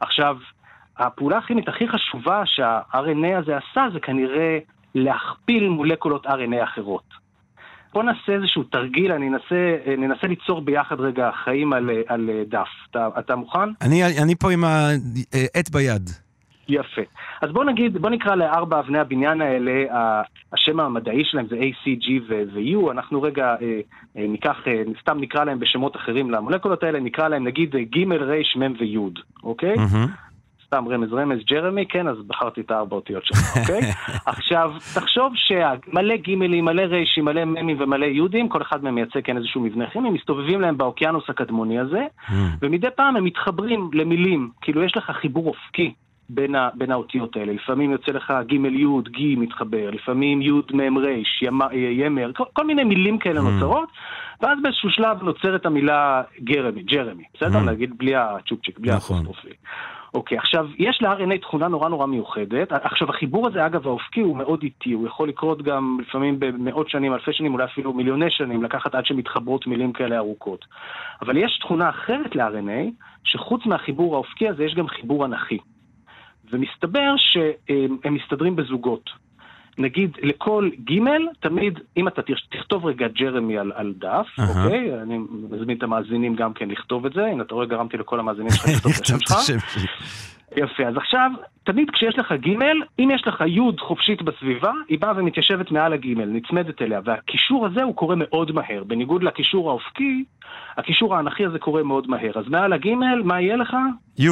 עכשיו, 0.00 0.36
הפעולה 0.96 1.38
הכימית 1.38 1.68
הכי 1.68 1.88
חשובה 1.88 2.42
שה-RNA 2.46 3.38
הזה 3.38 3.56
עשה 3.56 3.86
זה 3.92 4.00
כנראה 4.00 4.58
להכפיל 4.94 5.68
מולקולות 5.68 6.26
RNA 6.26 6.64
אחרות. 6.64 7.28
בוא 7.92 8.02
נעשה 8.02 8.32
איזשהו 8.32 8.62
תרגיל, 8.62 9.12
אני 9.12 9.28
אנסה, 9.28 9.76
ננסה 9.98 10.26
ליצור 10.26 10.60
ביחד 10.60 11.00
רגע 11.00 11.30
חיים 11.44 11.72
על, 11.72 11.90
על 12.06 12.30
דף. 12.48 12.68
אתה, 12.90 13.08
אתה 13.18 13.36
מוכן? 13.36 13.70
אני, 13.82 14.22
אני 14.22 14.34
פה 14.34 14.52
עם 14.52 14.64
העט 14.64 15.68
ביד. 15.72 16.10
יפה. 16.68 17.02
אז 17.42 17.50
בוא 17.50 17.64
נגיד, 17.64 17.98
בוא 17.98 18.10
נקרא 18.10 18.34
לארבע 18.34 18.80
אבני 18.80 18.98
הבניין 18.98 19.40
האלה, 19.40 19.84
השם 20.52 20.80
המדעי 20.80 21.24
שלהם 21.24 21.46
זה 21.50 21.56
A, 21.56 21.86
C, 21.86 22.04
G 22.04 22.10
ו-U, 22.28 22.92
אנחנו 22.92 23.22
רגע 23.22 23.44
אה, 23.44 23.80
אה, 24.16 24.26
ניקח, 24.28 24.56
אה, 24.66 24.82
סתם 25.00 25.20
נקרא 25.20 25.44
להם 25.44 25.58
בשמות 25.58 25.96
אחרים 25.96 26.30
למולקולות 26.30 26.82
האלה, 26.82 27.00
נקרא 27.00 27.28
להם 27.28 27.46
נגיד 27.46 27.76
ג', 27.76 28.12
ר', 28.12 28.58
מ' 28.58 28.72
וי', 28.80 28.96
אוקיי? 29.42 29.74
Mm-hmm. 29.74 30.27
סתם 30.68 30.88
רמז 30.88 31.12
רמז 31.12 31.38
ג'רמי, 31.44 31.86
כן, 31.86 32.08
אז 32.08 32.16
בחרתי 32.26 32.60
את 32.60 32.70
הארבע 32.70 32.96
אותיות 32.96 33.24
שלך, 33.24 33.56
אוקיי? 33.60 33.80
עכשיו, 34.26 34.72
תחשוב 34.94 35.32
שמלא 35.34 36.16
גימלים, 36.16 36.64
מלא 36.64 36.82
ריישים, 36.82 37.24
מלא 37.24 37.44
ממים 37.44 37.76
ומלא 37.80 38.04
יודים, 38.04 38.48
כל 38.48 38.62
אחד 38.62 38.84
מהם 38.84 38.94
מייצג 38.94 39.20
כן 39.24 39.36
איזשהו 39.36 39.60
מבנה 39.60 39.90
כימי, 39.90 40.10
מסתובבים 40.10 40.60
להם 40.60 40.78
באוקיינוס 40.78 41.24
הקדמוני 41.28 41.78
הזה, 41.78 42.02
mm. 42.28 42.32
ומדי 42.62 42.86
פעם 42.96 43.16
הם 43.16 43.24
מתחברים 43.24 43.90
למילים, 43.92 44.50
כאילו 44.60 44.82
יש 44.82 44.96
לך 44.96 45.10
חיבור 45.10 45.46
אופקי 45.48 45.92
בין, 46.28 46.54
ה, 46.54 46.68
בין 46.74 46.90
האותיות 46.90 47.36
האלה. 47.36 47.52
לפעמים 47.52 47.90
יוצא 47.90 48.12
לך 48.12 48.32
ג' 48.46 48.52
י', 48.52 48.84
ג' 49.10 49.38
מתחבר, 49.38 49.90
לפעמים 49.90 50.42
י' 50.42 50.50
מ' 50.50 50.98
ר', 50.98 51.06
ימר, 51.72 52.30
כל, 52.32 52.44
כל 52.52 52.66
מיני 52.66 52.84
מילים 52.84 53.18
כאלה 53.18 53.40
mm. 53.40 53.42
נוצרות, 53.42 53.88
ואז 54.40 54.58
באיזשהו 54.62 54.90
שלב 54.90 55.22
נוצרת 55.22 55.66
המילה 55.66 56.22
גרמי, 56.44 56.82
ג'רמי, 56.82 57.24
בסדר? 57.34 57.60
Mm. 57.60 57.66
להגיד 57.66 57.98
בלי 57.98 58.16
הצ'ופצ'יק, 58.16 58.78
בלי 58.78 58.92
נכון. 58.92 59.16
הפוסטרופי. 59.16 59.54
אוקיי, 60.14 60.38
עכשיו, 60.38 60.66
יש 60.78 61.02
ל-RNA 61.02 61.40
תכונה 61.40 61.68
נורא 61.68 61.88
נורא 61.88 62.06
מיוחדת. 62.06 62.72
עכשיו, 62.72 63.10
החיבור 63.10 63.46
הזה, 63.46 63.66
אגב, 63.66 63.86
האופקי 63.86 64.20
הוא 64.20 64.36
מאוד 64.36 64.62
איטי, 64.62 64.92
הוא 64.92 65.06
יכול 65.06 65.28
לקרות 65.28 65.62
גם 65.62 65.98
לפעמים 66.00 66.40
במאות 66.40 66.88
שנים, 66.88 67.14
אלפי 67.14 67.32
שנים, 67.32 67.52
אולי 67.52 67.64
אפילו 67.64 67.92
מיליוני 67.92 68.30
שנים, 68.30 68.62
לקחת 68.62 68.94
עד 68.94 69.06
שמתחברות 69.06 69.66
מילים 69.66 69.92
כאלה 69.92 70.18
ארוכות. 70.18 70.64
אבל 71.20 71.36
יש 71.36 71.58
תכונה 71.58 71.88
אחרת 71.88 72.36
ל-RNA, 72.36 72.90
שחוץ 73.24 73.66
מהחיבור 73.66 74.14
האופקי 74.14 74.48
הזה, 74.48 74.64
יש 74.64 74.74
גם 74.74 74.88
חיבור 74.88 75.24
אנכי. 75.24 75.58
ומסתבר 76.50 77.14
שהם 77.16 78.14
מסתדרים 78.14 78.56
בזוגות. 78.56 79.10
נגיד 79.78 80.10
לכל 80.22 80.70
ג' 80.84 80.98
תמיד, 81.40 81.78
אם 81.96 82.08
אתה 82.08 82.22
תכתוב 82.50 82.86
רגע 82.86 83.08
ג'רמי 83.08 83.58
על, 83.58 83.72
על 83.74 83.94
דף, 83.98 84.26
uh-huh. 84.38 84.42
אוקיי? 84.42 85.02
אני 85.02 85.18
מזמין 85.50 85.76
את 85.76 85.82
המאזינים 85.82 86.34
גם 86.34 86.52
כן 86.52 86.68
לכתוב 86.68 87.06
את 87.06 87.12
זה, 87.12 87.26
הנה 87.26 87.42
אתה 87.42 87.54
רואה 87.54 87.66
גרמתי 87.66 87.96
לכל 87.96 88.20
המאזינים 88.20 88.50
שלך 88.50 88.68
לכתוב 88.74 88.92
את 88.92 89.30
השם 89.30 89.58
שלך. 89.58 90.38
יפה, 90.56 90.86
אז 90.86 90.96
עכשיו, 90.96 91.30
תמיד 91.64 91.90
כשיש 91.90 92.18
לך 92.18 92.32
ג', 92.32 92.48
אם 92.98 93.10
יש 93.14 93.26
לך 93.26 93.44
י' 93.46 93.80
חופשית 93.80 94.22
בסביבה, 94.22 94.72
היא 94.88 94.98
באה 94.98 95.12
ומתיישבת 95.16 95.70
מעל 95.70 95.92
הג', 95.92 96.06
נצמדת 96.06 96.82
אליה, 96.82 97.00
והקישור 97.04 97.66
הזה 97.66 97.82
הוא 97.82 97.94
קורה 97.94 98.14
מאוד 98.18 98.52
מהר. 98.52 98.84
בניגוד 98.84 99.22
לקישור 99.22 99.70
האופקי, 99.70 100.24
הקישור 100.76 101.16
האנכי 101.16 101.46
הזה 101.46 101.58
קורה 101.58 101.82
מאוד 101.82 102.10
מהר. 102.10 102.38
אז 102.38 102.48
מעל 102.48 102.72
הג', 102.72 102.88
מה 103.24 103.40
יהיה 103.40 103.56
לך? 103.56 103.76
י'. 104.18 104.28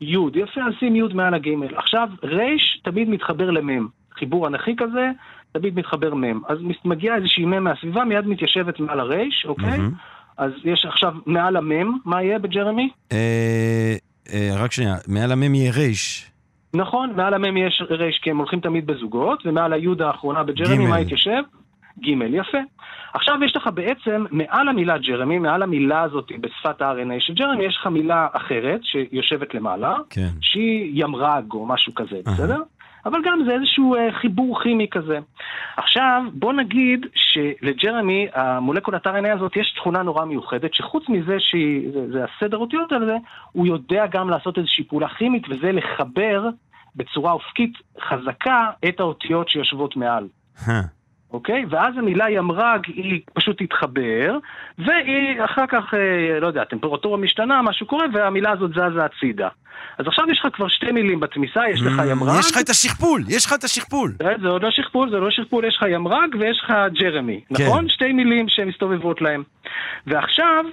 י', 0.00 0.16
יפה, 0.34 0.60
אז 0.60 0.72
שים 0.80 0.96
י' 0.96 1.14
מעל 1.14 1.34
הג'. 1.34 1.48
עכשיו, 1.76 2.08
ר' 2.24 2.40
תמיד 2.82 3.08
מתחבר 3.08 3.50
למ'. 3.50 3.88
חיבור 4.18 4.46
אנכי 4.46 4.76
כזה, 4.76 5.10
תמיד 5.52 5.78
מתחבר 5.78 6.14
מ'. 6.14 6.44
אז 6.48 6.58
מגיעה 6.84 7.16
איזושהי 7.16 7.44
מ' 7.44 7.64
מהסביבה, 7.64 8.04
מיד 8.04 8.26
מתיישבת 8.26 8.80
מעל 8.80 9.00
הרייש, 9.00 9.46
אוקיי? 9.48 9.78
אז 10.36 10.52
יש 10.64 10.86
עכשיו 10.88 11.14
מעל 11.26 11.56
המ', 11.56 11.98
מה 12.04 12.22
יהיה 12.22 12.38
בג'רמי? 12.38 12.90
אה, 13.12 13.94
אה, 14.32 14.50
רק 14.56 14.72
שנייה, 14.72 14.94
מעל 15.08 15.32
המ' 15.32 15.54
יהיה 15.54 15.72
רייש. 15.72 16.30
נכון, 16.74 17.12
מעל 17.16 17.34
המ' 17.34 17.56
יש 17.56 17.82
רייש, 17.90 18.18
כי 18.22 18.30
הם 18.30 18.38
הולכים 18.38 18.60
תמיד 18.60 18.86
בזוגות, 18.86 19.46
ומעל 19.46 19.72
היוד 19.72 20.02
האחרונה 20.02 20.42
בג'רמי, 20.42 20.86
מה 20.86 21.00
יתיישב? 21.00 21.42
ג', 22.00 22.08
יפה. 22.08 22.58
עכשיו 23.14 23.34
יש 23.44 23.56
לך 23.56 23.68
בעצם, 23.74 24.24
מעל 24.30 24.68
המילה 24.68 24.98
ג'רמי, 24.98 25.38
מעל 25.38 25.62
המילה 25.62 26.02
הזאת 26.02 26.32
בשפת 26.40 26.82
ה-RNA 26.82 27.14
של 27.18 27.34
ג'רמי, 27.34 27.64
יש 27.64 27.76
לך 27.80 27.86
מילה 27.86 28.26
אחרת 28.32 28.80
שיושבת 28.82 29.54
למעלה, 29.54 29.96
כן. 30.10 30.28
שהיא 30.40 30.90
ימרג 31.04 31.52
או 31.52 31.66
משהו 31.66 31.94
כזה, 31.94 32.16
uh-huh. 32.16 32.30
בסדר? 32.30 32.58
אבל 33.06 33.18
גם 33.24 33.38
זה 33.46 33.54
איזשהו 33.54 33.94
אה, 33.94 34.12
חיבור 34.12 34.62
כימי 34.62 34.86
כזה. 34.90 35.18
עכשיו, 35.76 36.22
בוא 36.32 36.52
נגיד 36.52 37.06
שלג'רמי, 37.14 38.26
המולקולת 38.34 39.06
RNA 39.06 39.28
הזאת, 39.34 39.56
יש 39.56 39.72
תכונה 39.76 40.02
נורא 40.02 40.24
מיוחדת, 40.24 40.74
שחוץ 40.74 41.04
מזה 41.08 41.36
שזה 41.38 42.24
הסדר 42.24 42.56
אותיות 42.56 42.92
הזה, 42.92 43.16
הוא 43.52 43.66
יודע 43.66 44.06
גם 44.06 44.30
לעשות 44.30 44.58
איזושהי 44.58 44.84
פעולה 44.84 45.08
כימית, 45.08 45.42
וזה 45.50 45.72
לחבר 45.72 46.48
בצורה 46.96 47.32
אופקית 47.32 47.72
חזקה 48.00 48.70
את 48.88 49.00
האותיות 49.00 49.48
שיושבות 49.48 49.96
מעל. 49.96 50.28
אוקיי? 51.34 51.64
ואז 51.70 51.94
המילה 51.98 52.30
ימרג 52.30 52.80
היא 52.86 53.20
פשוט 53.32 53.62
תתחבר, 53.62 54.38
והיא 54.78 55.44
אחר 55.44 55.66
כך, 55.66 55.94
אה, 55.94 56.40
לא 56.40 56.46
יודע, 56.46 56.64
טמפרטורה 56.64 57.18
משתנה, 57.18 57.62
משהו 57.62 57.86
קורה, 57.86 58.04
והמילה 58.12 58.50
הזאת 58.50 58.70
זזה 58.70 59.04
הצידה. 59.04 59.48
אז 59.98 60.06
עכשיו 60.06 60.24
יש 60.30 60.40
לך 60.44 60.56
כבר 60.56 60.68
שתי 60.68 60.92
מילים 60.92 61.20
בתמיסה, 61.20 61.60
יש 61.70 61.82
לך 61.82 61.98
mm, 61.98 62.10
ימרג. 62.10 62.38
יש 62.38 62.50
לך 62.50 62.60
את 62.60 62.68
השכפול, 62.68 63.22
יש 63.28 63.46
לך 63.46 63.52
את 63.52 63.64
השכפול. 63.64 64.12
זה 64.42 64.48
עוד 64.48 64.62
לא 64.62 64.70
שכפול, 64.70 65.10
זה 65.10 65.16
לא 65.16 65.30
שכפול, 65.30 65.64
יש 65.64 65.76
לך 65.76 65.84
ימרג 65.90 66.36
ויש 66.38 66.60
לך 66.64 66.72
ג'רמי, 67.00 67.40
כן. 67.54 67.64
נכון? 67.64 67.88
שתי 67.88 68.12
מילים 68.12 68.48
שמסתובבות 68.48 69.22
להם. 69.22 69.42
ועכשיו, 70.06 70.64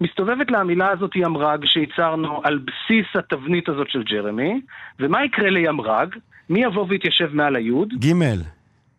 מסתובבת 0.00 0.50
לה 0.50 0.60
המילה 0.60 0.90
הזאת 0.90 1.16
ימרג 1.16 1.64
שהצהרנו 1.64 2.40
על 2.44 2.58
בסיס 2.58 3.06
התבנית 3.14 3.68
הזאת 3.68 3.90
של 3.90 4.02
ג'רמי, 4.02 4.60
ומה 5.00 5.24
יקרה 5.24 5.50
לימרג? 5.50 6.14
מי 6.50 6.64
יבוא 6.64 6.86
ויתיישב 6.88 7.28
מעל 7.32 7.56
היוד? 7.56 7.88
גימל. 7.98 8.55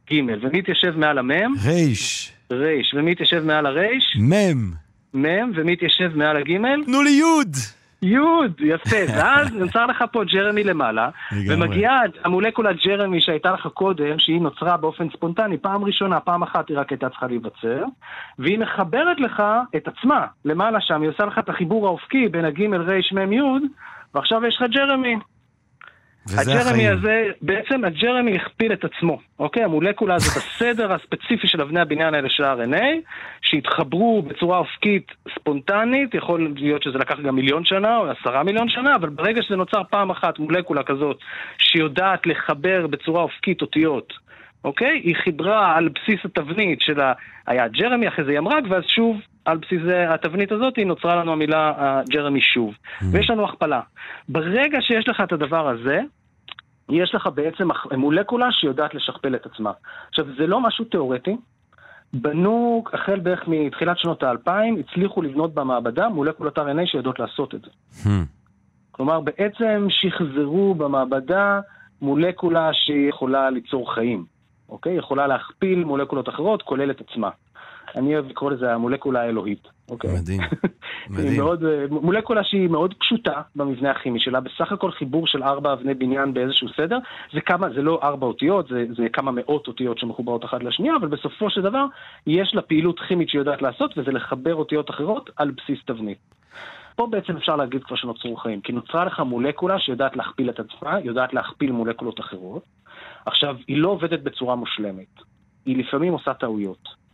גימל. 0.09 0.39
ומי 0.41 0.59
יתיישב 0.59 0.97
מעל 0.97 1.17
המם? 1.17 1.53
ריש. 1.65 2.31
ריש. 2.51 2.93
ומי 2.93 3.11
יתיישב 3.11 3.43
מעל 3.45 3.65
הריש? 3.65 4.17
מם. 4.19 4.71
מם. 5.13 5.51
ומי 5.55 5.73
יתיישב 5.73 6.11
מעל 6.15 6.37
הגימל? 6.37 6.83
תנו 6.85 7.01
לי 7.01 7.09
יוד. 7.09 7.55
יוד, 8.01 8.51
יפה. 8.59 8.97
ואז 9.17 9.53
נוצר 9.53 9.85
לך 9.85 10.03
פה 10.11 10.23
ג'רמי 10.23 10.63
למעלה, 10.63 11.09
ומגיעה 11.47 12.01
המולקולה 12.23 12.73
ג'רמי 12.73 13.21
שהייתה 13.21 13.51
לך 13.51 13.67
קודם, 13.67 14.19
שהיא 14.19 14.41
נוצרה 14.41 14.77
באופן 14.77 15.09
ספונטני, 15.09 15.57
פעם 15.57 15.83
ראשונה, 15.83 16.19
פעם 16.19 16.43
אחת 16.43 16.69
היא 16.69 16.77
רק 16.77 16.89
הייתה 16.89 17.09
צריכה 17.09 17.27
להיווצר, 17.27 17.83
והיא 18.39 18.59
מחברת 18.59 19.19
לך 19.19 19.43
את 19.75 19.87
עצמה 19.87 20.25
למעלה 20.45 20.81
שם, 20.81 21.01
היא 21.01 21.09
עושה 21.09 21.25
לך 21.25 21.39
את 21.39 21.49
החיבור 21.49 21.87
האופקי 21.87 22.27
בין 22.27 22.45
הגימל 22.45 22.81
ריש 22.81 23.13
מם 23.13 23.33
יוד, 23.33 23.61
ועכשיו 24.15 24.45
יש 24.45 24.55
לך 24.55 24.69
ג'רמי. 24.71 25.15
הג'רמי. 26.37 26.87
הזה, 26.87 27.27
בעצם 27.41 27.85
הג'רמי 27.85 28.35
הכפיל 28.35 28.73
את 28.73 28.85
עצמו, 28.85 29.19
אוקיי? 29.39 29.63
המולקולה 29.63 30.15
הזאת, 30.15 30.37
הסדר 30.43 30.93
הספציפי 30.93 31.47
של 31.47 31.61
אבני 31.61 31.79
הבניין 31.79 32.13
האלה 32.13 32.29
של 32.29 32.43
ה-RNA, 32.43 32.85
שהתחברו 33.41 34.21
בצורה 34.21 34.57
אופקית 34.57 35.11
ספונטנית, 35.35 36.13
יכול 36.13 36.53
להיות 36.55 36.83
שזה 36.83 36.97
לקח 36.97 37.19
גם 37.19 37.35
מיליון 37.35 37.65
שנה 37.65 37.97
או 37.97 38.11
עשרה 38.11 38.43
מיליון 38.43 38.69
שנה, 38.69 38.95
אבל 38.95 39.09
ברגע 39.09 39.41
שזה 39.41 39.55
נוצר 39.55 39.81
פעם 39.89 40.09
אחת 40.09 40.39
מולקולה 40.39 40.83
כזאת, 40.83 41.19
שיודעת 41.57 42.27
לחבר 42.27 42.87
בצורה 42.87 43.21
אופקית 43.21 43.61
אותיות, 43.61 44.13
אוקיי? 44.63 45.01
היא 45.03 45.15
חיברה 45.15 45.75
על 45.75 45.89
בסיס 45.89 46.19
התבנית 46.25 46.81
של 46.81 47.01
ה... 47.01 47.13
היה 47.47 47.67
ג'רמי, 47.67 48.07
אחרי 48.07 48.25
זה 48.25 48.33
ימרג, 48.33 48.65
ואז 48.69 48.83
שוב 48.87 49.17
על 49.47 49.57
בסיס 49.57 49.81
התבנית 50.09 50.51
הזאת 50.51 50.79
נוצרה 50.85 51.15
לנו 51.15 51.31
המילה 51.31 52.01
ג'רמי 52.09 52.41
שוב. 52.41 52.73
Mm. 52.73 53.05
ויש 53.11 53.29
לנו 53.29 53.45
הכפלה. 53.45 53.81
ברגע 54.29 54.81
שיש 54.81 55.07
לך 55.07 55.21
את 55.23 55.31
הדבר 55.31 55.67
הזה, 55.69 56.01
יש 56.89 57.15
לך 57.15 57.29
בעצם 57.35 57.67
מולקולה 57.91 58.51
שיודעת 58.51 58.93
לשכפל 58.93 59.35
את 59.35 59.45
עצמה. 59.45 59.71
עכשיו, 60.09 60.25
זה 60.37 60.47
לא 60.47 60.61
משהו 60.61 60.85
תיאורטי. 60.85 61.37
בנו, 62.13 62.83
החל 62.93 63.19
בערך 63.19 63.43
מתחילת 63.47 63.97
שנות 63.97 64.23
האלפיים, 64.23 64.77
הצליחו 64.79 65.21
לבנות 65.21 65.53
במעבדה 65.53 66.09
מולקולות 66.09 66.57
RNA 66.57 66.85
שיודעות 66.85 67.19
לעשות 67.19 67.55
את 67.55 67.61
זה. 67.61 67.69
Hmm. 68.03 68.25
כלומר, 68.91 69.19
בעצם 69.19 69.87
שחזרו 69.89 70.75
במעבדה 70.75 71.59
מולקולה 72.01 72.69
שיכולה 72.73 73.49
ליצור 73.49 73.93
חיים, 73.93 74.25
אוקיי? 74.69 74.93
יכולה 74.93 75.27
להכפיל 75.27 75.83
מולקולות 75.83 76.29
אחרות, 76.29 76.61
כולל 76.61 76.91
את 76.91 77.01
עצמה. 77.01 77.29
אני 77.95 78.13
אוהב 78.13 78.29
לקרוא 78.29 78.51
לזה 78.51 78.73
המולקולה 78.73 79.21
האלוהית. 79.21 79.67
אוקיי? 79.89 80.11
מדהים, 80.19 80.41
מדהים. 81.09 81.37
מאוד, 81.37 81.63
אה, 81.63 81.85
מולקולה 81.89 82.43
שהיא 82.43 82.69
מאוד 82.69 82.93
פשוטה 82.93 83.41
במבנה 83.55 83.91
הכימי 83.91 84.19
שלה, 84.19 84.39
בסך 84.39 84.71
הכל 84.71 84.91
חיבור 84.91 85.27
של 85.27 85.43
ארבע 85.43 85.73
אבני 85.73 85.93
בניין 85.93 86.33
באיזשהו 86.33 86.67
סדר, 86.77 86.97
זה 87.33 87.41
כמה, 87.41 87.69
זה 87.69 87.81
לא 87.81 87.99
ארבע 88.03 88.27
אותיות, 88.27 88.67
זה, 88.67 88.85
זה 88.97 89.09
כמה 89.13 89.31
מאות 89.31 89.67
אותיות 89.67 89.97
שמחוברות 89.97 90.45
אחת 90.45 90.63
לשנייה, 90.63 90.95
אבל 90.95 91.07
בסופו 91.07 91.49
של 91.49 91.61
דבר 91.61 91.85
יש 92.27 92.55
לה 92.55 92.61
פעילות 92.61 92.99
כימית 92.99 93.29
שהיא 93.29 93.39
יודעת 93.39 93.61
לעשות, 93.61 93.97
וזה 93.97 94.11
לחבר 94.11 94.55
אותיות 94.55 94.89
אחרות 94.89 95.29
על 95.35 95.51
בסיס 95.51 95.79
תבנית. 95.85 96.17
פה 96.95 97.07
בעצם 97.07 97.37
אפשר 97.37 97.55
להגיד 97.55 97.83
כבר 97.83 97.95
שנוצרו 97.95 98.35
חיים, 98.35 98.61
כי 98.61 98.71
נוצרה 98.71 99.05
לך 99.05 99.19
מולקולה 99.19 99.79
שיודעת 99.79 100.15
להכפיל 100.15 100.49
את 100.49 100.59
עצמה, 100.59 100.99
יודעת 101.03 101.33
להכפיל 101.33 101.71
מולקולות 101.71 102.19
אחרות. 102.19 102.63
עכשיו, 103.25 103.55
היא 103.67 103.77
לא 103.77 103.89
עובדת 103.89 104.19
בצורה 104.23 104.55
מושלמת, 104.55 105.21
היא 105.65 105.77
לפעמים 105.77 106.13
עושה 106.13 106.33
טעויות. 106.33 107.06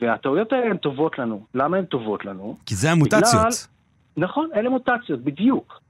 והטעויות 0.00 0.52
האלה 0.52 0.66
הן 0.66 0.76
טובות 0.76 1.18
לנו. 1.18 1.44
למה 1.54 1.76
הן 1.76 1.84
טובות 1.84 2.24
לנו? 2.24 2.56
כי 2.66 2.74
זה 2.74 2.90
המוטציות. 2.90 3.24
בגלל, 3.34 3.50
נכון, 4.16 4.48
אלה 4.54 4.70
מוטציות, 4.70 5.20
בדיוק. 5.20 5.80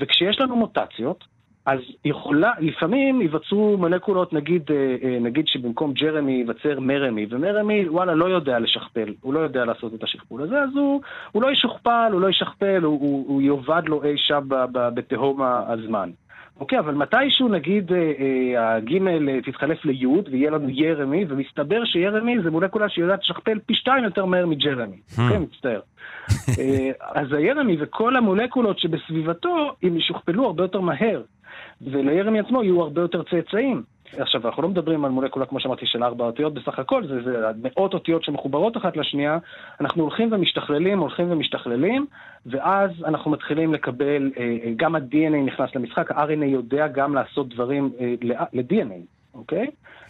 וכשיש 0.00 0.40
לנו 0.40 0.56
מוטציות, 0.56 1.24
אז 1.66 1.78
יכולה, 2.04 2.52
לפעמים 2.60 3.20
ייווצרו 3.20 3.76
מולקולות, 3.76 4.32
נגיד, 4.32 4.62
אה, 4.70 4.96
אה, 5.02 5.18
נגיד 5.20 5.48
שבמקום 5.48 5.92
ג'רמי 5.92 6.32
ייווצר 6.32 6.80
מרמי, 6.80 7.26
ומרמי, 7.30 7.88
וואלה, 7.88 8.14
לא 8.14 8.24
יודע 8.24 8.58
לשכפל, 8.58 9.14
הוא 9.20 9.34
לא 9.34 9.40
יודע 9.40 9.64
לעשות 9.64 9.94
את 9.94 10.02
השכפול 10.02 10.42
הזה, 10.42 10.62
אז 10.62 10.70
הוא, 10.76 11.00
הוא 11.32 11.42
לא 11.42 11.52
ישוכפל, 11.52 12.08
הוא 12.12 12.20
לא 12.20 12.30
ישכפל, 12.30 12.82
הוא, 12.82 13.00
הוא, 13.00 13.24
הוא 13.28 13.42
יאבד 13.42 13.82
לו 13.86 14.04
אי 14.04 14.14
שם 14.16 14.42
בתהום 14.70 15.42
הזמן. 15.42 16.10
אוקיי, 16.60 16.78
אבל 16.78 16.94
מתישהו 16.94 17.48
נגיד 17.48 17.92
אה, 17.92 17.98
אה, 17.98 18.74
הגימל 18.74 19.40
תתחלף 19.40 19.84
ליוד 19.84 20.28
ויהיה 20.32 20.50
לנו 20.50 20.68
ירמי, 20.70 21.24
ומסתבר 21.28 21.84
שירמי 21.84 22.42
זה 22.42 22.50
מולקולה 22.50 22.88
שיודעת 22.88 23.20
לשכפל 23.22 23.58
פי 23.66 23.74
שתיים 23.74 24.04
יותר 24.04 24.24
מהר 24.24 24.46
מג'רמי. 24.46 24.96
כן, 25.16 25.42
מצטער. 25.42 25.80
אה, 26.58 26.90
אז 27.00 27.32
הירמי 27.32 27.76
וכל 27.80 28.16
המולקולות 28.16 28.78
שבסביבתו, 28.78 29.72
הם 29.82 29.96
ישוכפלו 29.96 30.46
הרבה 30.46 30.64
יותר 30.64 30.80
מהר, 30.80 31.22
ולירמי 31.82 32.40
עצמו 32.40 32.62
יהיו 32.62 32.82
הרבה 32.82 33.00
יותר 33.00 33.22
צאצאים. 33.22 33.82
עכשיו, 34.16 34.46
אנחנו 34.46 34.62
לא 34.62 34.68
מדברים 34.68 35.04
על 35.04 35.10
מולקולה, 35.10 35.46
כמו 35.46 35.60
שאמרתי, 35.60 35.86
של 35.86 36.04
ארבע 36.04 36.24
אותיות 36.24 36.54
בסך 36.54 36.78
הכל, 36.78 37.06
זה, 37.06 37.22
זה 37.22 37.30
מאות 37.62 37.94
אותיות 37.94 38.24
שמחוברות 38.24 38.76
אחת 38.76 38.96
לשנייה, 38.96 39.38
אנחנו 39.80 40.02
הולכים 40.02 40.32
ומשתכללים, 40.32 40.98
הולכים 40.98 41.32
ומשתכללים, 41.32 42.06
ואז 42.46 42.90
אנחנו 43.04 43.30
מתחילים 43.30 43.74
לקבל, 43.74 44.30
אה, 44.38 44.42
אה, 44.64 44.72
גם 44.76 44.94
ה-DNA 44.94 45.36
נכנס 45.46 45.74
למשחק, 45.74 46.10
ה-RNA 46.10 46.44
יודע 46.44 46.86
גם 46.86 47.14
לעשות 47.14 47.48
דברים 47.48 47.90
אה, 48.00 48.14
ל-DNA, 48.52 49.00
אוקיי? 49.34 49.66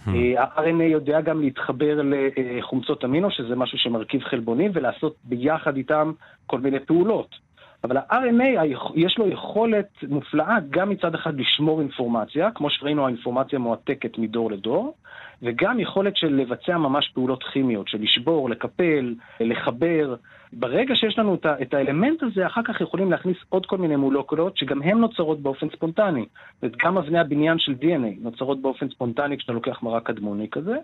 Hmm. 0.07 0.11
ה-RNA 0.39 0.83
יודע 0.83 1.21
גם 1.21 1.41
להתחבר 1.41 2.01
לחומצות 2.37 3.05
אמינו, 3.05 3.31
שזה 3.31 3.57
משהו 3.57 3.79
שמרכיב 3.79 4.23
חלבונים, 4.23 4.71
ולעשות 4.75 5.17
ביחד 5.25 5.77
איתם 5.77 6.13
כל 6.47 6.61
מיני 6.61 6.81
פעולות. 6.81 7.48
אבל 7.85 7.97
ה-RNA 7.97 8.65
יש 8.95 9.19
לו 9.19 9.29
יכולת 9.29 9.89
מופלאה 10.09 10.57
גם 10.71 10.91
מצד 10.91 11.15
אחד 11.15 11.41
לשמור 11.41 11.81
אינפורמציה, 11.81 12.51
כמו 12.51 12.71
שראינו 12.71 13.07
האינפורמציה 13.07 13.59
מועתקת 13.59 14.19
מדור 14.19 14.51
לדור, 14.51 14.95
וגם 15.43 15.81
יכולת 15.81 16.17
של 16.17 16.35
לבצע 16.35 16.77
ממש 16.77 17.11
פעולות 17.15 17.45
כימיות, 17.45 17.89
של 17.89 17.99
לשבור, 18.03 18.51
לקפל, 18.51 19.15
לחבר. 19.41 20.15
ברגע 20.53 20.95
שיש 20.95 21.19
לנו 21.19 21.37
את 21.63 21.75
האלמנט 21.75 22.23
הזה, 22.23 22.47
אחר 22.47 22.63
כך 22.65 22.81
יכולים 22.81 23.11
להכניס 23.11 23.37
עוד 23.49 23.67
כל 23.67 23.79
מיני 23.79 23.97
מולקולות 23.97 24.57
שגם 24.57 24.83
הן 24.83 24.99
נוצרות 24.99 25.41
באופן 25.41 25.71
ספונטני. 25.71 26.27
וגם 26.63 26.99
אבני 26.99 27.19
הבניין 27.19 27.59
של 27.59 27.73
DNA 27.73 28.21
נוצרות 28.21 28.63
באופן 28.63 28.89
ספונטני 28.89 29.39
כשאתה 29.39 29.53
לוקח 29.53 29.83
מרק 29.83 30.07
קדמוני 30.07 30.49
כזה. 30.51 30.77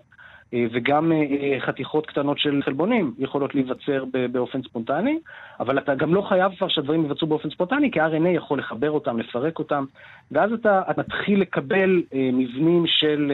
אה, 0.53 0.65
וגם 0.71 1.11
אה, 1.11 1.59
חתיכות 1.59 2.05
קטנות 2.05 2.39
של 2.39 2.61
חלבונים 2.65 3.13
יכולות 3.19 3.55
להיווצר 3.55 4.03
באופן 4.31 4.61
ספונטני, 4.61 5.19
אבל 5.59 5.77
אתה 5.77 5.95
גם 5.95 6.13
לא 6.13 6.21
חייב 6.21 6.55
כבר 6.57 6.67
שהדברים 6.67 7.01
ייווצרו 7.01 7.27
באופן 7.27 7.49
ספונטני, 7.49 7.91
כי 7.91 8.01
RNA 8.01 8.27
יכול 8.27 8.59
לחבר 8.59 8.91
אותם, 8.91 9.19
לפרק 9.19 9.59
אותם, 9.59 9.85
ואז 10.31 10.53
אתה, 10.53 10.81
מתחיל 10.97 11.41
לקבל 11.41 12.03
אה, 12.13 12.29
מבנים 12.33 12.83
של 12.87 13.31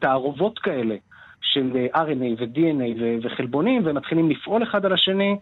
תערובות 0.00 0.58
כאלה, 0.58 0.96
של 1.44 1.70
RNA 1.94 2.42
ו-DNA 2.42 3.00
וחלבונים, 3.22 3.82
ומתחילים 3.84 4.30
לפעול 4.30 4.62
אחד 4.62 4.86
על 4.86 4.92
השני 4.92 5.36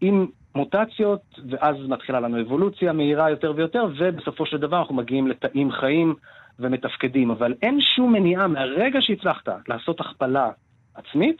עם 0.00 0.26
מוטציות, 0.54 1.20
ואז 1.50 1.76
מתחילה 1.88 2.20
לנו 2.20 2.40
אבולוציה 2.40 2.92
מהירה 2.92 3.30
יותר 3.30 3.52
ויותר, 3.56 3.86
ובסופו 3.98 4.46
של 4.46 4.56
דבר 4.56 4.78
אנחנו 4.78 4.94
מגיעים 4.94 5.26
לתאים 5.28 5.72
חיים. 5.72 6.14
ומתפקדים, 6.58 7.30
אבל 7.30 7.54
אין 7.62 7.80
שום 7.80 8.12
מניעה 8.12 8.46
מהרגע 8.46 8.98
שהצלחת 9.02 9.48
לעשות 9.68 10.00
הכפלה 10.00 10.50
עצמית, 10.94 11.38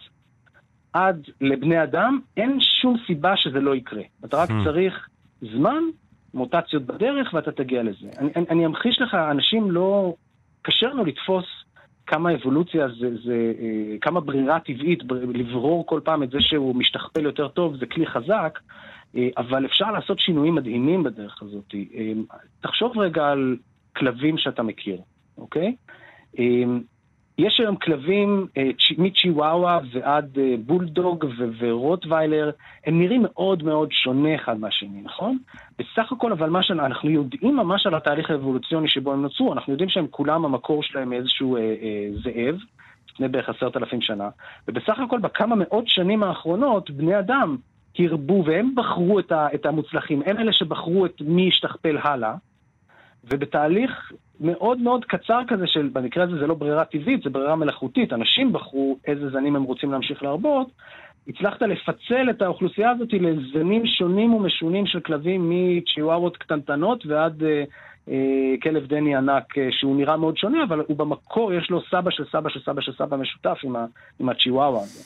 עד 0.93 1.27
לבני 1.41 1.83
אדם, 1.83 2.21
אין 2.37 2.59
שום 2.61 2.97
סיבה 3.07 3.37
שזה 3.37 3.61
לא 3.61 3.77
יקרה. 3.77 4.03
אתה 4.25 4.37
רק 4.37 4.51
hmm. 4.51 4.65
צריך 4.65 5.09
זמן, 5.41 5.83
מוטציות 6.35 6.83
בדרך, 6.83 7.35
ואתה 7.35 7.53
תגיע 7.53 7.83
לזה. 7.83 8.09
אני, 8.19 8.31
אני, 8.37 8.47
אני 8.51 8.67
אמחיש 8.67 9.01
לך, 9.01 9.15
אנשים 9.15 9.71
לא... 9.71 10.15
קשה 10.63 10.87
לנו 10.87 11.05
לתפוס 11.05 11.45
כמה 12.07 12.35
אבולוציה 12.35 12.89
זה, 12.89 13.17
זה 13.25 13.53
אה, 13.61 13.99
כמה 14.01 14.21
ברירה 14.21 14.61
טבעית, 14.61 15.03
לברור 15.11 15.87
כל 15.87 16.01
פעם 16.05 16.23
את 16.23 16.31
זה 16.31 16.39
שהוא 16.41 16.77
משתכפל 16.77 17.25
יותר 17.25 17.49
טוב, 17.49 17.77
זה 17.77 17.87
כלי 17.87 18.07
חזק, 18.07 18.59
אה, 19.17 19.29
אבל 19.37 19.67
אפשר 19.67 19.91
לעשות 19.91 20.19
שינויים 20.19 20.55
מדהימים 20.55 21.03
בדרך 21.03 21.43
הזאת. 21.43 21.75
אה, 21.75 22.13
תחשוב 22.61 22.99
רגע 22.99 23.27
על 23.27 23.57
כלבים 23.97 24.39
שאתה 24.39 24.63
מכיר, 24.63 25.01
אוקיי? 25.39 25.77
יש 27.39 27.61
היום 27.61 27.77
כלבים 27.77 28.47
אה, 28.57 28.71
מצ'יוואווה 28.99 29.79
ועד 29.93 30.39
אה, 30.39 30.55
בולדוג 30.67 31.25
ורוטוויילר, 31.59 32.51
הם 32.87 33.01
נראים 33.01 33.23
מאוד 33.23 33.63
מאוד 33.63 33.93
שונה 33.93 34.35
אחד 34.35 34.61
מהשני, 34.61 35.03
נכון? 35.05 35.39
בסך 35.79 36.13
הכל, 36.13 36.33
אבל 36.33 36.51
מה 36.51 36.63
שאנחנו 36.63 37.11
יודעים 37.11 37.57
ממש 37.57 37.87
על 37.87 37.95
התהליך 37.95 38.31
האבולוציוני 38.31 38.89
שבו 38.89 39.13
הם 39.13 39.23
נוצרו, 39.23 39.53
אנחנו 39.53 39.73
יודעים 39.73 39.89
שהם 39.89 40.07
כולם, 40.11 40.45
המקור 40.45 40.83
שלהם 40.83 41.11
מאיזשהו 41.11 41.57
אה, 41.57 41.61
אה, 41.61 42.09
זאב, 42.25 42.57
לפני 43.11 43.29
בערך 43.29 43.49
עשרת 43.49 43.77
אלפים 43.77 44.01
שנה, 44.01 44.29
ובסך 44.69 44.99
הכל 44.99 45.19
בכמה 45.19 45.57
מאות 45.57 45.89
שנים 45.89 46.23
האחרונות, 46.23 46.91
בני 46.91 47.19
אדם 47.19 47.57
הרבו 47.99 48.45
והם 48.47 48.75
בחרו 48.77 49.19
את, 49.19 49.33
ה, 49.33 49.49
את 49.55 49.67
המוצלחים, 49.67 50.23
הם 50.27 50.39
אלה 50.39 50.53
שבחרו 50.53 51.07
את 51.07 51.21
מי 51.21 51.43
ישתכפל 51.43 51.99
הלאה. 52.03 52.35
ובתהליך 53.25 54.13
מאוד 54.41 54.79
מאוד 54.79 55.05
קצר 55.05 55.41
כזה 55.49 55.67
של, 55.67 55.91
במקרה 55.93 56.25
הזה 56.25 56.39
זה 56.39 56.47
לא 56.47 56.55
ברירה 56.55 56.85
טבעית, 56.85 57.23
זה 57.23 57.31
ברירה 57.31 57.57
מלאכותית, 57.57 58.13
אנשים 58.13 58.53
בחרו 58.53 58.97
איזה 59.07 59.31
זנים 59.31 59.57
הם 59.57 59.63
רוצים 59.63 59.93
להמשיך 59.93 60.23
להרבות, 60.23 60.69
הצלחת 61.29 61.63
לפצל 61.63 62.31
את 62.31 62.43
האוכלוסייה 62.43 62.91
הזאת 62.91 63.09
לזנים 63.13 63.87
שונים 63.87 64.35
ומשונים 64.35 64.87
של 64.87 65.01
כלבים 65.01 65.51
מצ'יווארות 65.51 66.37
קטנטנות 66.37 67.07
ועד 67.07 67.43
אה, 67.43 67.65
אה, 68.09 68.55
כלב 68.63 68.87
דני 68.87 69.17
ענק 69.17 69.59
אה, 69.59 69.69
שהוא 69.71 69.97
נראה 69.97 70.17
מאוד 70.17 70.37
שונה, 70.37 70.65
אבל 70.65 70.83
הוא 70.87 70.97
במקור, 70.97 71.53
יש 71.53 71.71
לו 71.71 71.81
סבא 71.91 72.11
של 72.11 72.25
סבא 72.33 72.51
של 72.51 72.61
סבא 72.61 72.81
של 72.81 72.93
סבא 72.93 73.17
משותף 73.17 73.59
עם, 73.63 73.77
ה, 73.77 73.87
עם 74.21 74.29
הצ'יוואווה 74.29 74.81
הזה. 74.81 75.03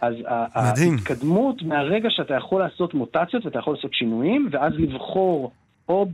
אז 0.00 0.14
מדהים. 0.56 0.92
ההתקדמות 0.92 1.62
מהרגע 1.62 2.10
שאתה 2.10 2.34
יכול 2.34 2.60
לעשות 2.60 2.94
מוטציות 2.94 3.46
ואתה 3.46 3.58
יכול 3.58 3.74
לעשות 3.74 3.94
שינויים, 3.94 4.48
ואז 4.50 4.72
לבחור 4.78 5.52
או 5.88 6.06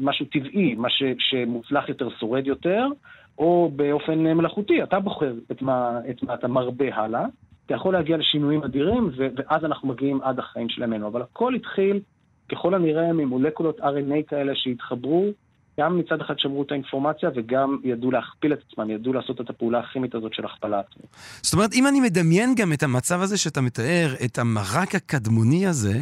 משהו 0.00 0.26
טבעי, 0.26 0.74
מה 0.74 0.90
ש, 0.90 1.02
שמוצלח 1.18 1.88
יותר 1.88 2.08
שורד 2.10 2.46
יותר, 2.46 2.86
או 3.38 3.70
באופן 3.76 4.18
מלאכותי, 4.18 4.82
אתה 4.82 5.00
בוחר 5.00 5.34
את 5.50 5.62
מה, 5.62 6.00
את 6.10 6.22
מה 6.22 6.34
אתה 6.34 6.48
מרבה 6.48 6.94
הלאה, 6.94 7.26
אתה 7.66 7.74
יכול 7.74 7.92
להגיע 7.92 8.16
לשינויים 8.16 8.62
אדירים, 8.62 9.10
ו, 9.16 9.26
ואז 9.36 9.64
אנחנו 9.64 9.88
מגיעים 9.88 10.22
עד 10.22 10.38
החיים 10.38 10.68
של 10.68 10.82
ימינו. 10.82 11.06
אבל 11.06 11.22
הכל 11.22 11.54
התחיל 11.54 12.00
ככל 12.48 12.74
הנראה 12.74 13.12
ממולקולות 13.12 13.80
RNA 13.80 14.22
כאלה 14.28 14.52
שהתחברו 14.54 15.26
גם 15.80 15.98
מצד 15.98 16.20
אחד 16.20 16.38
שמרו 16.38 16.62
את 16.62 16.72
האינפורמציה 16.72 17.30
וגם 17.36 17.78
ידעו 17.84 18.10
להכפיל 18.10 18.52
את 18.52 18.58
עצמם, 18.70 18.90
ידעו 18.90 19.12
לעשות 19.12 19.40
את 19.40 19.50
הפעולה 19.50 19.78
הכימית 19.78 20.14
הזאת 20.14 20.34
של 20.34 20.44
הכפלה 20.44 20.80
עצמית. 20.80 21.06
זאת 21.42 21.54
אומרת, 21.54 21.70
אם 21.74 21.86
אני 21.86 22.00
מדמיין 22.00 22.54
גם 22.54 22.72
את 22.72 22.82
המצב 22.82 23.20
הזה 23.20 23.38
שאתה 23.38 23.60
מתאר, 23.60 24.14
את 24.24 24.38
המרק 24.38 24.94
הקדמוני 24.94 25.66
הזה, 25.66 25.94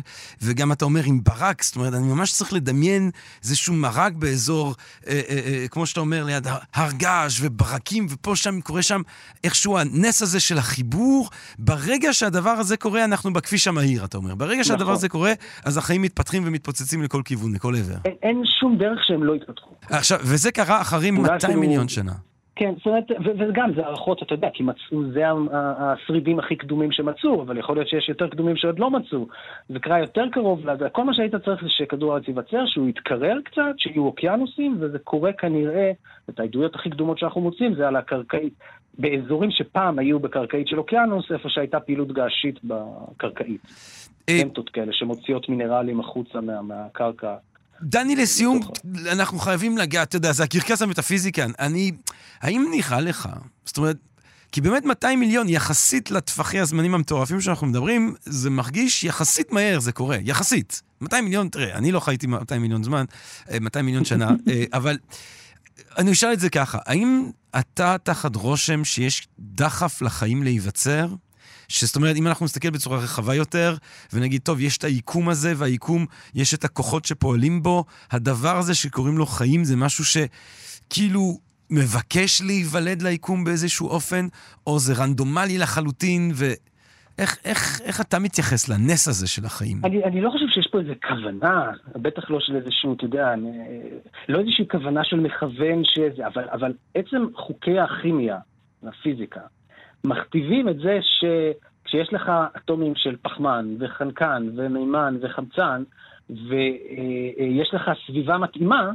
וגם 0.43 0.73
אתה 0.73 0.85
אומר 0.85 1.01
עם 1.07 1.21
ברק, 1.25 1.62
זאת 1.62 1.77
אומרת, 1.77 1.95
אני 1.95 2.09
ממש 2.14 2.33
צריך 2.33 2.53
לדמיין 2.53 3.11
איזשהו 3.43 3.75
מרק 3.75 4.12
באזור, 4.12 4.75
אה, 5.07 5.12
אה, 5.12 5.38
אה, 5.47 5.69
כמו 5.71 5.87
שאתה 5.87 6.01
אומר, 6.01 6.25
ליד 6.25 6.47
הר 6.75 6.93
געש 6.93 7.41
וברקים, 7.43 8.07
ופה 8.11 8.37
שם 8.37 8.61
קורה 8.61 8.83
שם 8.83 9.01
איכשהו 9.45 9.79
הנס 9.79 10.23
הזה 10.23 10.41
של 10.41 10.59
החיבור. 10.59 11.29
ברגע 11.59 12.12
שהדבר 12.12 12.51
הזה 12.51 12.77
קורה, 12.77 13.05
אנחנו 13.05 13.33
בכביש 13.33 13.69
המהיר, 13.69 14.05
אתה 14.05 14.17
אומר. 14.17 14.35
ברגע 14.35 14.64
שהדבר 14.64 14.83
נכון. 14.83 14.95
הזה 14.95 15.09
קורה, 15.09 15.33
אז 15.64 15.77
החיים 15.77 16.03
מתפתחים 16.03 16.43
ומתפוצצים 16.47 17.03
לכל 17.03 17.23
כיוון, 17.25 17.55
לכל 17.55 17.75
עבר. 17.77 17.95
אין, 18.05 18.14
אין 18.23 18.43
שום 18.61 18.79
דרך 18.79 18.99
שהם 19.07 19.25
לא 19.25 19.37
יתפתחו. 19.37 19.67
עכשיו, 19.90 20.18
וזה 20.22 20.52
קרה 20.52 20.81
אחרי 20.81 21.11
200 21.11 21.37
אפילו... 21.37 21.61
מיליון 21.61 21.88
שנה. 21.88 22.12
כן, 22.59 22.74
זאת 22.76 22.87
אומרת, 22.87 23.04
וגם 23.38 23.70
זה 23.74 23.87
הערכות, 23.87 24.22
אתה 24.22 24.35
יודע, 24.35 24.48
כי 24.54 24.62
מצאו, 24.62 25.12
זה 25.12 25.22
השרידים 25.52 26.38
הכי 26.38 26.57
קדומים 26.57 26.92
שמצאו, 26.92 27.42
אבל 27.42 27.59
יכול 27.59 27.76
להיות 27.76 27.88
שיש 27.88 28.09
יותר 28.09 28.28
קדומים 28.28 28.57
שעוד 28.57 28.78
לא 28.78 28.90
מצאו. 28.90 29.26
זה 29.68 29.78
קרה 29.78 29.98
יותר 29.98 30.24
קרוב, 30.33 30.66
לזה. 30.66 30.88
כל 30.88 31.04
מה 31.04 31.14
שהיית 31.14 31.35
צריך 31.35 31.62
זה 31.62 31.68
שכדור 31.68 32.12
הארץ 32.12 32.28
ייווצר, 32.28 32.66
שהוא 32.66 32.88
יתקרר 32.88 33.38
קצת, 33.44 33.74
שיהיו 33.76 34.04
אוקיינוסים, 34.04 34.76
וזה 34.81 34.98
קורה 34.98 35.33
כנראה, 35.33 35.90
את 36.31 36.40
העדויות 36.40 36.74
הכי 36.74 36.90
קדומות 36.90 37.18
שאנחנו 37.18 37.40
מוצאים 37.40 37.74
זה 37.74 37.88
על 37.88 37.96
הקרקעית, 37.96 38.54
באזורים 38.98 39.50
שפעם 39.50 39.98
היו 39.98 40.20
בקרקעית 40.20 40.68
של 40.68 40.78
אוקיינוס, 40.78 41.33
איפה 41.33 41.48
שהייתה 41.48 41.81
פעילות 41.81 42.12
געשית 42.12 42.61
בקרקעית. 42.64 43.61
אה, 44.28 44.38
פנטות 44.42 44.70
כאלה 44.70 44.92
שמוציאות 44.92 45.48
מינרלים 45.48 46.00
החוצה 46.00 46.40
מה, 46.40 46.62
מהקרקע. 46.62 47.35
דני, 47.83 48.17
לסיום, 48.17 48.61
אנחנו 49.12 49.38
חייבים 49.38 49.79
לגעת, 49.79 50.09
אתה 50.09 50.17
יודע, 50.17 50.33
זה 50.33 50.45
הקרקס 50.45 50.83
המטאפיזי 50.83 51.33
כאן. 51.33 51.51
אני, 51.59 51.93
האם 52.41 52.67
נראה 52.71 53.01
לך, 53.01 53.29
זאת 53.64 53.77
אומרת, 53.77 53.97
כי 54.53 54.61
באמת 54.61 54.85
200 54.85 55.21
מיליון, 55.21 55.49
יחסית 55.49 56.11
לטווחי 56.11 56.59
הזמנים 56.59 56.95
המטורפים 56.95 57.41
שאנחנו 57.41 57.67
מדברים, 57.67 58.14
זה 58.25 58.51
מרגיש 58.51 59.05
יחסית 59.05 59.53
מהר, 59.53 59.81
זה 59.81 59.93
קורה, 59.93 60.17
יחסית. 60.25 60.83
200 61.01 61.25
מיליון, 61.25 61.49
תראה, 61.49 61.75
אני 61.75 61.93
לא 61.93 62.01
חייתי 62.01 62.27
200 62.27 62.62
מיליון 62.62 62.83
זמן, 62.85 63.05
אה, 63.51 63.61
200 63.61 63.87
מיליון 63.87 64.05
שנה, 64.05 64.29
אה, 64.49 64.64
אבל 64.73 64.99
אני 65.99 66.12
אשאל 66.12 66.33
את 66.33 66.41
זה 66.41 66.51
ככה, 66.51 66.79
האם 66.87 67.31
אתה 67.59 67.97
תחת 68.03 68.37
רושם 68.37 68.85
שיש 68.85 69.29
דחף 69.38 70.03
לחיים 70.03 70.43
להיווצר? 70.43 71.09
שזאת 71.68 71.96
אומרת, 71.96 72.16
אם 72.16 72.26
אנחנו 72.26 72.44
נסתכל 72.44 72.70
בצורה 72.70 72.98
רחבה 72.98 73.35
יותר, 73.35 73.74
ונגיד, 74.12 74.40
טוב, 74.42 74.61
יש 74.61 74.78
את 74.78 74.85
היקום 74.85 75.28
הזה, 75.28 75.52
והיקום, 75.57 76.07
יש 76.35 76.54
את 76.54 76.64
הכוחות 76.64 77.04
שפועלים 77.04 77.62
בו, 77.62 77.85
הדבר 78.11 78.57
הזה 78.57 78.74
שקוראים 78.74 79.18
לו 79.18 79.26
חיים 79.26 79.64
זה 79.64 79.76
משהו 79.76 80.04
שכאילו 80.04 81.38
מבקש 81.70 82.42
להיוולד 82.46 83.02
ליקום 83.02 83.44
באיזשהו 83.44 83.88
אופן, 83.88 84.26
או 84.66 84.78
זה 84.78 85.02
רנדומלי 85.02 85.59
לחלוטין, 85.59 86.31
ואיך 86.35 87.37
איך, 87.44 87.81
איך 87.85 88.00
אתה 88.00 88.18
מתייחס 88.18 88.68
לנס 88.68 89.09
הזה 89.09 89.28
של 89.28 89.44
החיים? 89.44 89.81
אני, 89.85 90.04
אני 90.04 90.20
לא 90.20 90.31
חושב 90.31 90.46
שיש 90.48 90.68
פה 90.72 90.78
איזה 90.81 90.92
כוונה, 91.09 91.70
בטח 91.96 92.31
לא 92.31 92.40
של 92.40 92.57
איזשהו, 92.57 92.94
אתה 92.94 93.04
יודע, 93.04 93.33
אני, 93.33 93.50
לא 94.28 94.38
איזושהי 94.38 94.68
כוונה 94.70 95.04
של 95.04 95.20
מכוון 95.20 95.83
שזה, 95.85 96.26
אבל, 96.26 96.48
אבל 96.52 96.72
עצם 96.94 97.26
חוקי 97.35 97.78
הכימיה, 97.78 98.38
הפיזיקה, 98.83 99.40
מכתיבים 100.04 100.68
את 100.68 100.78
זה 100.78 100.98
שכשיש 101.02 102.12
לך 102.12 102.32
אטומים 102.56 102.94
של 102.96 103.16
פחמן 103.22 103.76
וחנקן 103.78 104.48
ומימן 104.56 105.16
וחמצן, 105.20 105.82
ויש 106.30 107.74
לך 107.74 107.90
סביבה 108.06 108.38
מתאימה, 108.38 108.90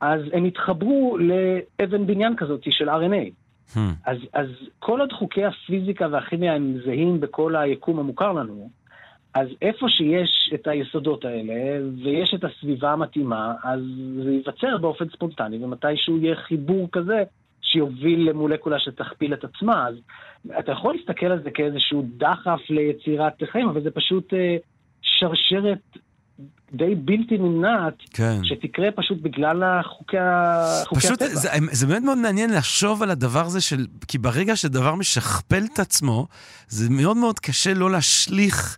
אז 0.00 0.20
הם 0.32 0.46
יתחברו 0.46 1.18
לאבן 1.18 2.06
בניין 2.06 2.36
כזאת 2.36 2.60
של 2.70 2.88
RNA. 2.88 3.30
Hmm. 3.74 3.78
אז, 4.06 4.18
אז 4.32 4.48
כל 4.78 5.00
עוד 5.00 5.12
חוקי 5.12 5.44
הפיזיקה 5.44 6.06
והכימיה 6.10 6.54
הם 6.54 6.78
זהים 6.84 7.20
בכל 7.20 7.56
היקום 7.56 7.98
המוכר 7.98 8.32
לנו, 8.32 8.70
אז 9.34 9.48
איפה 9.62 9.88
שיש 9.88 10.50
את 10.54 10.66
היסודות 10.66 11.24
האלה 11.24 11.86
ויש 12.04 12.34
את 12.34 12.44
הסביבה 12.44 12.92
המתאימה, 12.92 13.54
אז 13.64 13.80
זה 14.24 14.30
ייווצר 14.30 14.78
באופן 14.78 15.08
ספונטני, 15.08 15.64
ומתישהו 15.64 16.18
יהיה 16.18 16.36
חיבור 16.36 16.88
כזה 16.92 17.22
שיוביל 17.72 18.30
למולקולה 18.30 18.76
שתכפיל 18.80 19.34
את 19.34 19.44
עצמה. 19.44 19.88
אז 19.88 19.94
אתה 20.58 20.72
יכול 20.72 20.94
להסתכל 20.94 21.26
על 21.26 21.42
זה 21.44 21.50
כאיזשהו 21.50 22.06
דחף 22.16 22.60
ליצירת 22.70 23.32
חיים, 23.52 23.68
אבל 23.68 23.82
זה 23.82 23.90
פשוט 23.90 24.34
אה, 24.34 24.56
שרשרת 25.02 25.78
די 26.72 26.94
בלתי 26.94 27.38
נמנעת, 27.38 27.94
כן. 28.10 28.38
שתקרה 28.42 28.90
פשוט 28.90 29.18
בגלל 29.22 29.62
החוקי 29.62 30.18
ה- 30.18 30.82
חוקי 30.84 31.00
פשוט, 31.00 31.22
הטבע. 31.22 31.34
זה, 31.34 31.48
זה 31.70 31.86
באמת 31.86 32.02
מאוד 32.02 32.18
מעניין 32.18 32.50
לחשוב 32.54 33.02
על 33.02 33.10
הדבר 33.10 33.40
הזה 33.46 33.60
של... 33.60 33.86
כי 34.08 34.18
ברגע 34.18 34.56
שדבר 34.56 34.94
משכפל 34.94 35.62
את 35.74 35.78
עצמו, 35.78 36.26
זה 36.68 36.90
מאוד 36.90 37.16
מאוד 37.16 37.38
קשה 37.38 37.74
לא 37.74 37.90
להשליך 37.90 38.76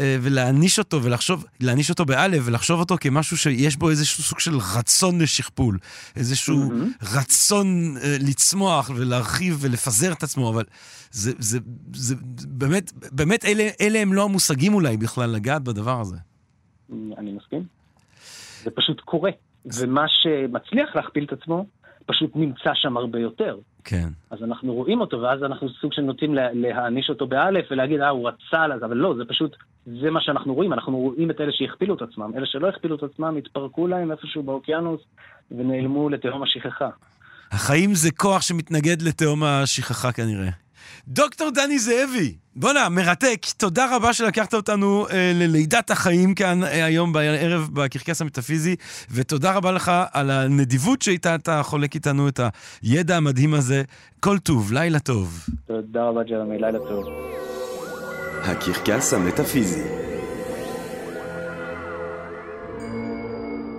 ולהעניש 0.00 0.78
אותו 0.78 1.02
ולחשוב, 1.02 1.44
להעניש 1.60 1.90
אותו 1.90 2.04
באלף 2.04 2.42
ולחשוב 2.44 2.80
אותו 2.80 2.94
כמשהו 3.00 3.36
שיש 3.36 3.76
בו 3.76 3.90
איזשהו 3.90 4.22
סוג 4.22 4.38
של 4.38 4.52
רצון 4.78 5.20
לשכפול. 5.20 5.78
איזשהו 6.16 6.56
מהמם. 6.56 6.92
רצון 7.16 7.66
אה, 7.96 8.16
לצמוח 8.20 8.90
ולהרחיב 8.96 9.58
ולפזר 9.60 10.12
את 10.12 10.22
עצמו, 10.22 10.50
אבל 10.50 10.64
זה, 11.10 11.32
זה, 11.38 11.58
זה 11.94 12.14
באמת, 12.48 12.92
באמת 13.12 13.44
אלה, 13.44 13.68
אלה 13.80 13.98
הם 13.98 14.12
לא 14.12 14.24
המושגים 14.24 14.74
אולי 14.74 14.96
בכלל 14.96 15.30
לגעת 15.30 15.62
בדבר 15.62 16.00
הזה. 16.00 16.16
אני 17.18 17.32
מסכים. 17.32 17.64
זה 18.64 18.70
פשוט 18.70 19.00
קורה. 19.00 19.30
ומה 19.64 20.04
שמצליח 20.08 20.96
להכפיל 20.96 21.24
את 21.24 21.32
עצמו, 21.32 21.66
פשוט 22.06 22.30
נמצא 22.34 22.70
שם 22.74 22.96
הרבה 22.96 23.18
יותר. 23.18 23.58
כן. 23.84 24.08
אז 24.30 24.38
אנחנו 24.42 24.74
רואים 24.74 25.00
אותו, 25.00 25.20
ואז 25.20 25.42
אנחנו 25.42 25.68
סוג 25.80 25.92
של 25.92 26.02
נוטים 26.02 26.34
לה- 26.34 26.52
להעניש 26.52 27.10
אותו 27.10 27.26
באלף 27.26 27.64
ולהגיד, 27.70 28.00
אה, 28.00 28.08
הוא 28.08 28.28
רצה 28.28 28.66
לזה, 28.66 28.84
אבל 28.86 28.96
לא, 28.96 29.14
זה 29.16 29.24
פשוט, 29.28 29.56
זה 30.00 30.10
מה 30.10 30.20
שאנחנו 30.20 30.54
רואים. 30.54 30.72
אנחנו 30.72 30.98
רואים 30.98 31.30
את 31.30 31.40
אלה 31.40 31.52
שהכפילו 31.52 31.94
את 31.94 32.02
עצמם. 32.02 32.30
אלה 32.36 32.46
שלא 32.46 32.68
הכפילו 32.68 32.96
את 32.96 33.02
עצמם, 33.02 33.36
התפרקו 33.38 33.86
להם 33.86 34.10
איפשהו 34.10 34.42
באוקיינוס 34.42 35.00
ונעלמו 35.50 36.08
לתהום 36.08 36.42
השכחה. 36.42 36.88
החיים 37.52 37.94
זה 37.94 38.10
כוח 38.10 38.42
שמתנגד 38.42 39.02
לתהום 39.02 39.42
השכחה 39.44 40.12
כנראה. 40.12 40.48
דוקטור 41.08 41.50
דני 41.50 41.78
זאבי, 41.78 42.34
בואנה, 42.56 42.88
מרתק. 42.88 43.46
תודה 43.56 43.96
רבה 43.96 44.12
שלקחת 44.12 44.54
אותנו 44.54 45.06
אה, 45.10 45.32
ללידת 45.34 45.90
החיים 45.90 46.34
כאן 46.34 46.64
אה, 46.64 46.84
היום 46.84 47.12
בערב 47.12 47.68
בקרקס 47.72 48.20
המטאפיזי, 48.20 48.76
ותודה 49.10 49.52
רבה 49.52 49.72
לך 49.72 49.92
על 50.12 50.30
הנדיבות 50.30 51.02
שאיתה 51.02 51.34
אתה 51.34 51.62
חולק 51.62 51.94
איתנו 51.94 52.28
את 52.28 52.40
הידע 52.82 53.16
המדהים 53.16 53.54
הזה. 53.54 53.82
כל 54.20 54.38
טוב, 54.38 54.72
לילה 54.72 54.98
טוב. 54.98 55.46
תודה 55.66 56.04
רבה, 56.04 56.22
ג'רמי, 56.22 56.58
לילה 56.58 56.78
טוב. 56.78 57.04
הקרקס 58.44 59.12
המטאפיזי. 59.14 60.11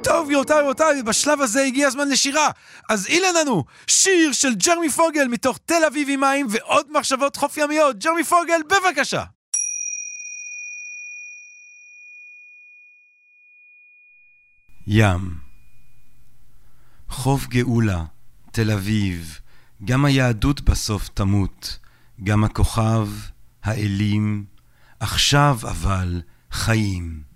טוב, 0.03 0.25
גבירותיי 0.25 0.59
ורבותיי, 0.59 1.03
בשלב 1.03 1.41
הזה 1.41 1.63
הגיע 1.63 1.87
הזמן 1.87 2.09
לשירה. 2.09 2.49
אז 2.89 3.07
אילן 3.07 3.35
לנו, 3.41 3.63
שיר 3.87 4.31
של 4.31 4.55
ג'רמי 4.55 4.89
פוגל 4.89 5.27
מתוך 5.27 5.59
תל 5.65 5.85
אביב 5.87 6.07
עם 6.11 6.19
מים 6.19 6.47
ועוד 6.49 6.91
מחשבות 6.91 7.35
חוף 7.35 7.57
ימיות. 7.57 7.99
ג'רמי 7.99 8.23
פוגל, 8.23 8.61
בבקשה. 8.67 9.23
ים 14.87 15.37
חוף 17.09 17.47
גאולה, 17.47 18.03
תל 18.51 18.71
אביב, 18.71 19.39
גם 19.85 20.05
היהדות 20.05 20.61
בסוף 20.61 21.07
תמות, 21.07 21.79
גם 22.23 22.43
הכוכב, 22.43 23.07
האלים, 23.63 24.45
עכשיו 24.99 25.57
אבל 25.63 26.21
חיים. 26.51 27.32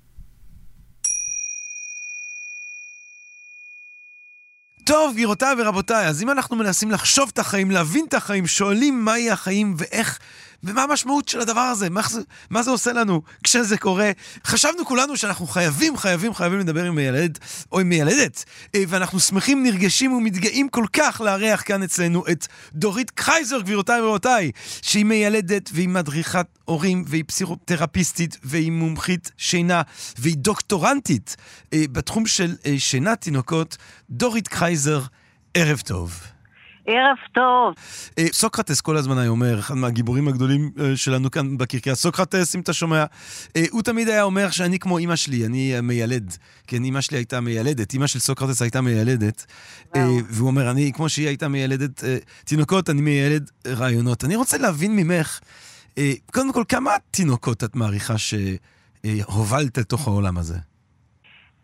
טוב, 4.88 5.14
גבירותיי 5.14 5.56
ורבותיי, 5.58 6.08
אז 6.08 6.24
אם 6.24 6.30
אנחנו 6.30 6.56
מנסים 6.56 6.92
לחשוב 6.92 7.30
את 7.34 7.40
החיים, 7.40 7.72
להבין 7.72 8.06
את 8.10 8.14
החיים, 8.14 8.48
שואלים 8.48 9.06
מהי 9.06 9.32
החיים 9.32 9.76
ואיך, 9.78 10.20
ומה 10.64 10.84
המשמעות 10.84 11.28
של 11.28 11.40
הדבר 11.40 11.60
הזה, 11.60 11.90
מה 11.90 12.02
זה, 12.10 12.22
מה 12.50 12.64
זה 12.64 12.72
עושה 12.72 12.94
לנו 12.94 13.22
כשזה 13.44 13.78
קורה, 13.78 14.12
חשבנו 14.46 14.86
כולנו 14.86 15.18
שאנחנו 15.18 15.48
חייבים, 15.48 15.98
חייבים, 15.98 16.34
חייבים 16.34 16.60
לדבר 16.60 16.84
עם 16.84 16.96
מיילד 16.96 17.40
או 17.72 17.80
עם 17.80 17.90
מיילדת, 17.90 18.46
אה, 18.76 18.84
ואנחנו 18.88 19.20
שמחים, 19.20 19.64
נרגשים 19.64 20.14
ומתגאים 20.14 20.70
כל 20.70 20.86
כך 20.94 21.22
לארח 21.26 21.64
כאן 21.66 21.84
אצלנו 21.84 22.24
את 22.32 22.48
דורית 22.74 23.12
קרייזר, 23.12 23.62
גבירותיי 23.62 24.02
ורבותיי, 24.02 24.52
שהיא 24.82 25.06
מיילדת 25.06 25.70
והיא 25.74 25.90
מדריכת 25.90 26.48
הורים 26.66 27.04
והיא 27.08 27.24
פסיכותרפיסטית 27.28 28.38
והיא 28.44 28.72
מומחית 28.72 29.32
שינה 29.38 29.82
והיא 30.18 30.38
דוקטורנטית 30.38 31.36
אה, 31.74 31.84
בתחום 31.92 32.26
של 32.26 32.56
אה, 32.66 32.76
שינת 32.78 33.22
תינוקות. 33.22 33.78
דורית 34.10 34.48
קרייזר, 34.48 35.02
ערב 35.54 35.82
טוב. 35.86 36.37
ערב 36.88 37.18
טוב. 37.34 37.74
אה, 38.20 38.26
סוקרטס 38.32 38.82
כל 38.82 38.98
הזמן 38.98 39.18
היה 39.18 39.30
אומר, 39.30 39.60
אחד 39.60 39.76
מהגיבורים 39.76 40.28
הגדולים 40.28 40.72
אה, 40.80 40.98
שלנו 40.98 41.32
כאן 41.32 41.58
בקרקס, 41.58 41.94
סוקרטס, 42.02 42.56
אם 42.56 42.60
אתה 42.60 42.74
שומע, 42.74 43.06
אה, 43.56 43.64
הוא 43.72 43.82
תמיד 43.82 44.10
היה 44.10 44.24
אומר 44.24 44.50
שאני 44.50 44.80
כמו 44.80 44.98
אימא 44.98 45.16
שלי, 45.16 45.46
אני 45.46 45.82
מיילד. 45.82 46.38
כן, 46.68 46.84
אימא 46.84 47.02
שלי 47.02 47.18
הייתה 47.18 47.40
מיילדת, 47.40 47.94
אימא 47.94 48.08
של 48.08 48.20
סוקרטס 48.20 48.62
הייתה 48.62 48.82
מיילדת. 48.82 49.46
והוא 50.30 50.48
אומר, 50.48 50.72
אני, 50.72 50.92
כמו 50.96 51.10
שהיא 51.10 51.28
הייתה 51.28 51.48
מיילדת 51.48 52.04
תינוקות, 52.46 52.90
אני 52.90 53.02
מיילד 53.02 53.52
רעיונות. 53.68 54.24
אני 54.24 54.36
רוצה 54.36 54.58
להבין 54.58 54.96
ממך, 54.96 55.40
קודם 56.34 56.54
כל, 56.54 56.64
כמה 56.70 56.92
תינוקות 57.12 57.64
את 57.64 57.76
מעריכה 57.76 58.16
שהובלת 58.18 59.78
לתוך 59.78 60.08
העולם 60.08 60.38
הזה? 60.38 60.58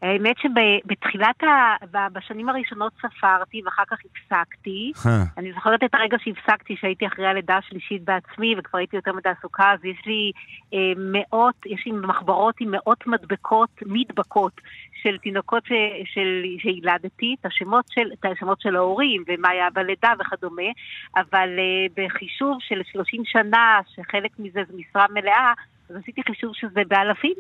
האמת 0.03 0.35
שבתחילת, 0.37 1.43
ה... 1.43 2.09
בשנים 2.13 2.49
הראשונות 2.49 2.93
ספרתי 2.97 3.61
ואחר 3.65 3.83
כך 3.91 3.97
הפסקתי. 4.05 4.91
אה, 5.05 5.23
אני 5.37 5.53
זוכרת 5.53 5.83
את 5.83 5.93
הרגע 5.93 6.17
שהפסקתי, 6.23 6.75
שהייתי 6.79 7.07
אחרי 7.07 7.27
הלידה 7.27 7.57
השלישית 7.57 8.03
בעצמי 8.03 8.55
וכבר 8.57 8.77
הייתי 8.77 8.95
יותר 8.95 9.11
בתעסוקה, 9.13 9.71
אז 9.71 9.79
יש 9.85 10.05
לי 10.05 10.31
אה, 10.73 10.93
מאות, 10.97 11.55
יש 11.65 11.83
לי 11.85 11.91
מחברות 11.91 12.55
עם 12.59 12.71
מאות 12.71 13.07
מדבקות, 13.07 13.69
מדבקות, 13.85 14.61
של 15.03 15.17
תינוקות 15.17 15.65
ש, 15.65 15.71
של, 16.13 16.43
שילדתי, 16.59 17.35
את 17.39 17.45
השמות, 17.45 17.85
של, 17.89 18.09
את 18.13 18.25
השמות 18.25 18.61
של 18.61 18.75
ההורים 18.75 19.23
ומה 19.27 19.49
היה 19.49 19.69
בלידה 19.69 20.13
וכדומה, 20.19 20.71
אבל 21.15 21.49
uh, 21.57 21.93
בחישוב 21.97 22.57
של 22.59 22.81
30 22.91 23.21
שנה, 23.25 23.79
שחלק 23.95 24.31
מזה 24.39 24.59
זה 24.67 24.73
משרה 24.77 25.05
מלאה, 25.13 25.53
אז 25.89 25.95
עשיתי 25.95 26.21
חישוב 26.23 26.51
שזה 26.55 26.81
באלפים. 26.87 27.35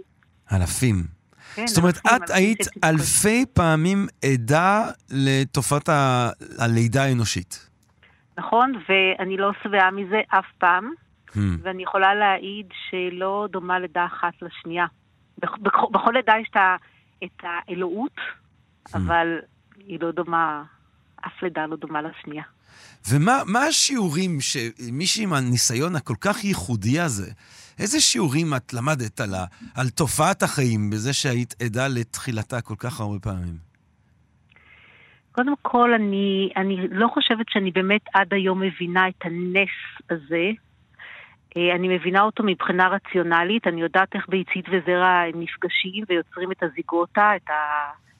אלפים. 0.53 1.22
כן, 1.55 1.67
זאת 1.67 1.77
אומרת, 1.77 1.97
את 1.97 2.29
היית. 2.29 2.59
אלפי 2.83 3.45
פעמים 3.53 4.07
עדה 4.25 4.85
לתופעת 5.09 5.89
ה- 5.89 6.29
הלידה 6.59 7.03
האנושית. 7.03 7.69
נכון, 8.37 8.73
ואני 8.89 9.37
לא 9.37 9.51
שבעה 9.63 9.91
מזה 9.91 10.21
אף 10.27 10.45
פעם, 10.57 10.91
Hmm. 11.29 11.37
ואני 11.63 11.83
יכולה 11.83 12.15
להעיד 12.15 12.65
שלא 12.89 13.47
דומה 13.51 13.79
לידה 13.79 14.05
אחת 14.05 14.33
לשנייה. 14.41 14.85
בכ- 15.37 15.57
בכ- 15.61 15.91
בכל 15.91 16.11
לידה 16.15 16.33
יש 16.41 16.51
את 17.23 17.43
האלוהות, 17.43 18.15
אבל 18.93 19.27
היא 19.87 19.99
לא 20.01 20.11
דומה, 20.11 20.63
אף 21.27 21.43
לידה 21.43 21.65
לא 21.65 21.75
דומה 21.75 21.99
לשנייה. 22.01 22.43
ומה 23.09 23.41
מה 23.45 23.63
השיעורים 23.63 24.37
שמישהי 24.41 25.23
עם 25.23 25.33
הניסיון 25.33 25.95
הכל 25.95 26.15
כך 26.21 26.43
ייחודי 26.43 26.99
הזה, 26.99 27.31
איזה 27.79 27.99
שיעורים 27.99 28.53
את 28.57 28.73
למדת 28.73 29.21
על, 29.21 29.33
ה, 29.33 29.45
על 29.75 29.89
תופעת 29.89 30.43
החיים 30.43 30.89
בזה 30.89 31.13
שהיית 31.13 31.53
עדה 31.61 31.87
לתחילתה 31.87 32.61
כל 32.61 32.75
כך 32.77 32.99
הרבה 32.99 33.19
פעמים? 33.19 33.73
קודם 35.31 35.53
כל, 35.61 35.93
אני, 35.93 36.49
אני 36.57 36.87
לא 36.91 37.07
חושבת 37.07 37.45
שאני 37.49 37.71
באמת 37.71 38.01
עד 38.13 38.33
היום 38.33 38.61
מבינה 38.61 39.07
את 39.07 39.25
הנס 39.25 39.75
הזה. 40.09 40.51
אה, 41.57 41.75
אני 41.75 41.95
מבינה 41.95 42.21
אותו 42.21 42.43
מבחינה 42.43 42.87
רציונלית, 42.87 43.67
אני 43.67 43.81
יודעת 43.81 44.15
איך 44.15 44.29
ביצית 44.29 44.65
וזרע 44.71 45.09
הם 45.09 45.41
נפגשים 45.41 46.03
ויוצרים 46.09 46.51
את 46.51 46.63
הזיגוטה, 46.63 47.35
את, 47.35 47.49
ה, 47.49 47.53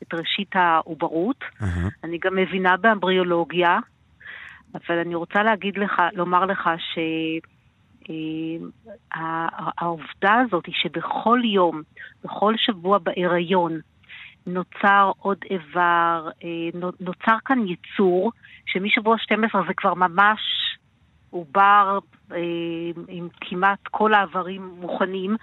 את 0.04 0.13
ראשית 0.13 0.56
העוברות. 0.56 1.44
אהה. 1.62 1.89
אני 2.04 2.18
גם 2.18 2.36
מבינה 2.36 2.78
באמבריולוגיה, 2.78 3.80
אבל 4.74 4.98
אני 4.98 5.16
רוצה 5.16 5.44
להגיד 5.44 5.78
לך, 5.78 6.02
לומר 6.13 6.46
לך 6.46 6.70
שהעובדה 9.13 10.34
הזאת 10.46 10.66
היא 10.66 10.76
שבכל 10.78 11.39
יום, 11.44 11.82
בכל 12.24 12.54
שבוע 12.58 12.98
בהיריון, 12.98 13.80
נוצר 14.48 15.12
עוד 15.20 15.38
איבר, 15.50 16.30
אה, 16.44 16.80
נו- 16.80 16.92
נוצר 17.00 17.38
כאן 17.46 17.60
יצור, 17.68 18.32
שמשבוע 18.66 19.18
12 19.18 19.62
זה 19.68 19.74
כבר 19.74 19.94
ממש 19.94 20.39
עובר 21.30 22.00
אה, 22.32 22.38
עם 23.08 23.28
כמעט 23.42 23.80
כל 23.92 24.13
האיברים 24.13 24.76
מוכנים, 24.80 25.36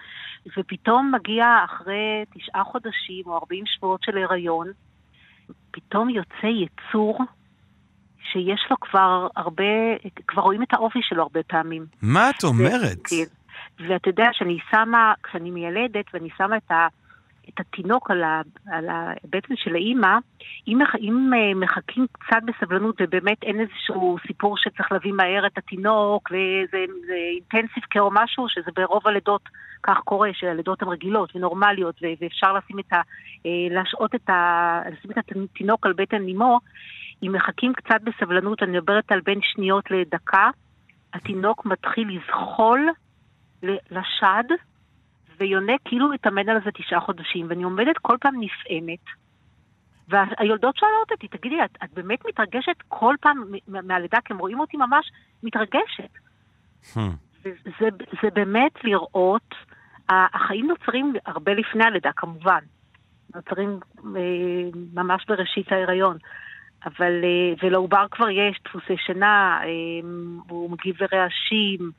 ופתאום 0.57 1.13
מגיע 1.15 1.47
אחרי 1.65 2.25
תשעה 2.35 2.65
חודשים 2.65 3.25
או 3.27 3.37
40 3.37 3.65
שבועות 3.67 4.03
של 4.03 4.19
הריון, 4.19 4.67
פתאום 5.71 6.09
יוצא 6.09 6.47
יצור 6.47 7.19
שיש 8.33 8.67
לו 8.71 8.77
כבר 8.81 9.29
הרבה, 9.37 9.65
כבר 10.27 10.43
רואים 10.43 10.63
את 10.63 10.73
האופי 10.75 10.99
שלו 11.03 11.23
הרבה 11.23 11.43
פעמים. 11.43 11.87
מה 12.03 12.31
את 12.31 12.45
אומרת? 12.45 12.99
כן. 13.05 13.25
ואתה 13.89 14.09
יודע 14.09 14.29
שאני 14.33 14.59
שמה, 14.71 15.13
כשאני 15.23 15.51
מיילדת 15.51 16.05
ואני 16.15 16.29
שמה 16.37 16.57
את, 16.57 16.71
ה, 16.71 16.87
את 17.49 17.61
התינוק 17.61 18.11
על, 18.11 18.23
ה, 18.23 18.43
על 18.67 18.87
הבטן 18.89 19.57
של 19.57 19.75
האימא, 19.75 20.19
אם, 20.69 20.79
אם 21.01 21.31
אה, 21.35 21.55
מחכים 21.55 22.07
קצת 22.13 22.43
בסבלנות 22.45 22.97
ובאמת 23.01 23.43
אין 23.43 23.61
איזשהו 23.61 24.17
סיפור 24.27 24.57
שצריך 24.59 24.93
להביא 24.93 25.13
מהר 25.13 25.47
את 25.47 25.59
התינוק 25.59 26.31
וזה 26.31 26.85
זה 27.07 27.15
אינטנסיב 27.35 27.83
קר 27.89 28.01
או 28.01 28.11
משהו, 28.13 28.47
שזה 28.49 28.71
ברוב 28.77 29.09
הלידות 29.09 29.43
כך 29.83 29.99
קורה, 30.05 30.31
שהלידות 30.33 30.83
הן 30.83 30.89
רגילות 30.89 31.37
ונורמליות 31.37 31.95
ו- 32.03 32.07
ואפשר 32.21 32.53
לשים 32.53 32.79
את 32.79 32.93
ה... 32.93 33.01
אה, 33.47 33.51
להשעות 33.71 34.15
את 34.15 34.31
ה... 34.31 34.81
לשים 34.93 35.11
את 35.11 35.19
התינוק 35.19 35.87
על 35.87 35.93
בטן 35.93 36.29
אמו, 36.29 36.61
אם 37.23 37.33
מחכים 37.33 37.73
קצת 37.73 38.01
בסבלנות, 38.05 38.63
אני 38.63 38.79
מדברת 38.79 39.13
על 39.13 39.21
בין 39.21 39.39
שניות 39.43 39.91
לדקה, 39.91 40.51
התינוק 41.15 41.67
מתחיל 41.67 42.09
לזחול 42.09 42.89
לשד, 43.91 44.45
ויונק 45.39 45.81
כאילו 45.85 46.13
התאמן 46.13 46.49
על 46.49 46.59
זה 46.65 46.71
תשעה 46.71 47.01
חודשים, 47.01 47.47
ואני 47.49 47.63
עומדת 47.63 47.99
כל 47.99 48.17
פעם 48.21 48.35
נפעמת, 48.41 49.05
והיולדות 50.09 50.77
שואלות 50.77 51.11
אותי, 51.11 51.29
תגידי, 51.29 51.65
את, 51.65 51.79
את 51.85 51.91
באמת 51.95 52.19
מתרגשת 52.29 52.77
כל 52.89 53.15
פעם 53.21 53.45
מהלידה, 53.69 54.19
כי 54.25 54.33
הם 54.33 54.39
רואים 54.39 54.61
אותי 54.61 54.77
ממש 54.77 55.11
מתרגשת. 55.43 56.11
Hmm. 56.95 56.99
זה, 57.43 57.89
זה 58.23 58.31
באמת 58.35 58.73
לראות, 58.85 59.55
החיים 60.09 60.67
נוצרים 60.67 61.13
הרבה 61.27 61.55
לפני 61.55 61.85
הלידה 61.85 62.11
כמובן, 62.17 62.61
נוצרים 63.35 63.81
אה, 64.17 64.21
ממש 64.95 65.25
בראשית 65.29 65.73
ההיריון, 65.73 66.17
אבל, 66.87 67.13
אה, 67.25 67.55
ולעובר 67.63 68.07
כבר 68.11 68.31
יש 68.31 68.61
דפוסי 68.65 68.97
שינה, 69.07 69.61
אה, 69.63 69.69
הוא 70.49 70.71
מגיב 70.71 70.97
לרעשים, 71.01 71.91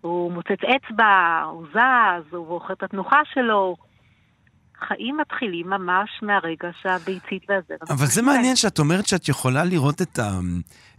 הוא 0.00 0.32
מוצץ 0.32 0.60
אצבע, 0.76 1.42
הוא 1.44 1.66
זז, 1.72 2.34
הוא 2.34 2.46
בוחר 2.46 2.72
את 2.72 2.82
התנוחה 2.82 3.20
שלו. 3.34 3.76
חיים 4.88 5.16
מתחילים 5.16 5.70
ממש 5.70 6.10
מהרגע 6.22 6.68
שהביצית 6.82 7.42
והזרע. 7.48 7.76
אבל 7.90 8.06
זה 8.06 8.22
מעניין 8.22 8.56
שאת 8.56 8.78
אומרת 8.78 9.06
שאת 9.06 9.28
יכולה 9.28 9.64
לראות 9.64 10.02
את, 10.02 10.18
ה, 10.18 10.38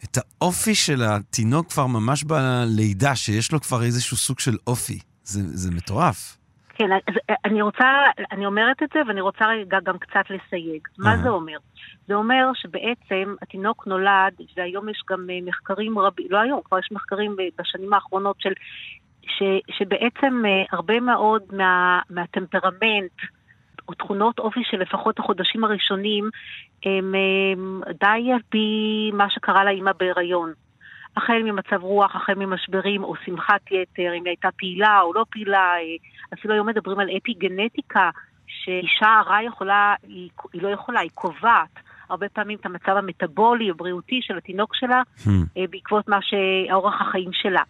את 0.04 0.18
האופי 0.18 0.76
של 0.76 1.04
התינוק 1.04 1.72
כבר 1.72 1.88
ממש 1.88 2.24
בלידה, 2.24 3.16
שיש 3.16 3.52
לו 3.52 3.62
כבר 3.62 3.84
איזשהו 3.84 4.18
סוג 4.18 4.40
של 4.40 4.58
אופי. 4.68 5.00
זה, 5.24 5.42
זה 5.44 5.72
מטורף. 5.72 6.39
כן, 6.80 6.92
אז 6.92 7.16
אני 7.46 7.62
רוצה, 7.62 7.86
אני 8.32 8.46
אומרת 8.46 8.84
את 8.84 8.90
זה 8.94 9.00
ואני 9.08 9.22
רוצה 9.22 9.46
רגע 9.48 9.78
גם 9.84 9.98
קצת 9.98 10.24
לסייג. 10.30 10.88
מה 10.98 11.10
אהה. 11.10 11.18
זה 11.24 11.30
אומר? 11.30 11.58
זה 12.08 12.16
אומר 12.16 12.52
שבעצם 12.54 13.36
התינוק 13.42 13.88
נולד, 13.88 14.34
והיום 14.58 14.90
יש 14.90 15.02
גם 15.10 15.28
אה, 15.30 15.40
מחקרים 15.46 16.00
רבים, 16.00 16.28
לא 16.30 16.38
היום, 16.38 16.62
כבר 16.66 16.80
יש 16.80 16.92
מחקרים 16.92 17.36
ב- 17.36 17.62
בשנים 17.62 17.94
האחרונות 17.94 18.36
של, 18.40 18.54
ש, 19.22 19.44
שבעצם 19.78 20.46
אה, 20.46 20.64
הרבה 20.72 21.00
מאוד 21.00 21.44
מה, 21.52 22.00
מהטמפרמנט, 22.10 23.18
או 23.88 23.94
תכונות 23.94 24.40
אופי 24.40 24.60
של 24.64 24.78
לפחות 24.78 25.20
החודשים 25.20 25.64
הראשונים, 25.64 26.30
הם, 26.86 27.16
הם 27.54 27.82
די 28.00 28.32
על 28.34 28.42
פי 28.50 28.68
מה 29.14 29.30
שקרה 29.30 29.64
לאימא 29.64 29.92
בהיריון. 30.00 30.54
החל 31.18 31.44
ממצב 31.44 31.84
רוח, 31.84 32.16
החל 32.16 32.34
ממשברים 32.36 33.04
או 33.04 33.14
שמחת 33.26 33.72
יתר, 33.72 34.14
אם 34.14 34.24
היא 34.26 34.32
הייתה 34.32 34.50
פעילה 34.58 35.02
או 35.02 35.14
לא 35.14 35.26
פעילה, 35.32 35.60
אה, 35.60 35.98
אפילו 36.34 36.54
היום 36.54 36.68
מדברים 36.68 37.00
על 37.00 37.10
אפי 37.18 37.34
גנטיקה, 37.34 38.10
שאישה 38.48 39.08
הרה 39.20 39.44
יכולה, 39.44 39.96
היא, 40.08 40.30
היא 40.54 40.62
לא 40.62 40.70
יכולה, 40.70 41.00
היא 41.00 41.10
קובעת 41.14 41.80
הרבה 42.10 42.30
פעמים 42.30 42.58
את 42.62 42.66
המצב 42.66 42.98
המטבולי, 42.98 43.70
הבריאותי 43.70 44.20
של 44.22 44.38
התינוק 44.38 44.76
שלה, 44.76 45.02
Hmm. 45.18 45.30
אה, 45.58 45.64
בעקבות 45.70 46.08
מה 46.08 46.20
שאורח 46.22 47.02
החיים 47.02 47.34
שלה. 47.34 47.62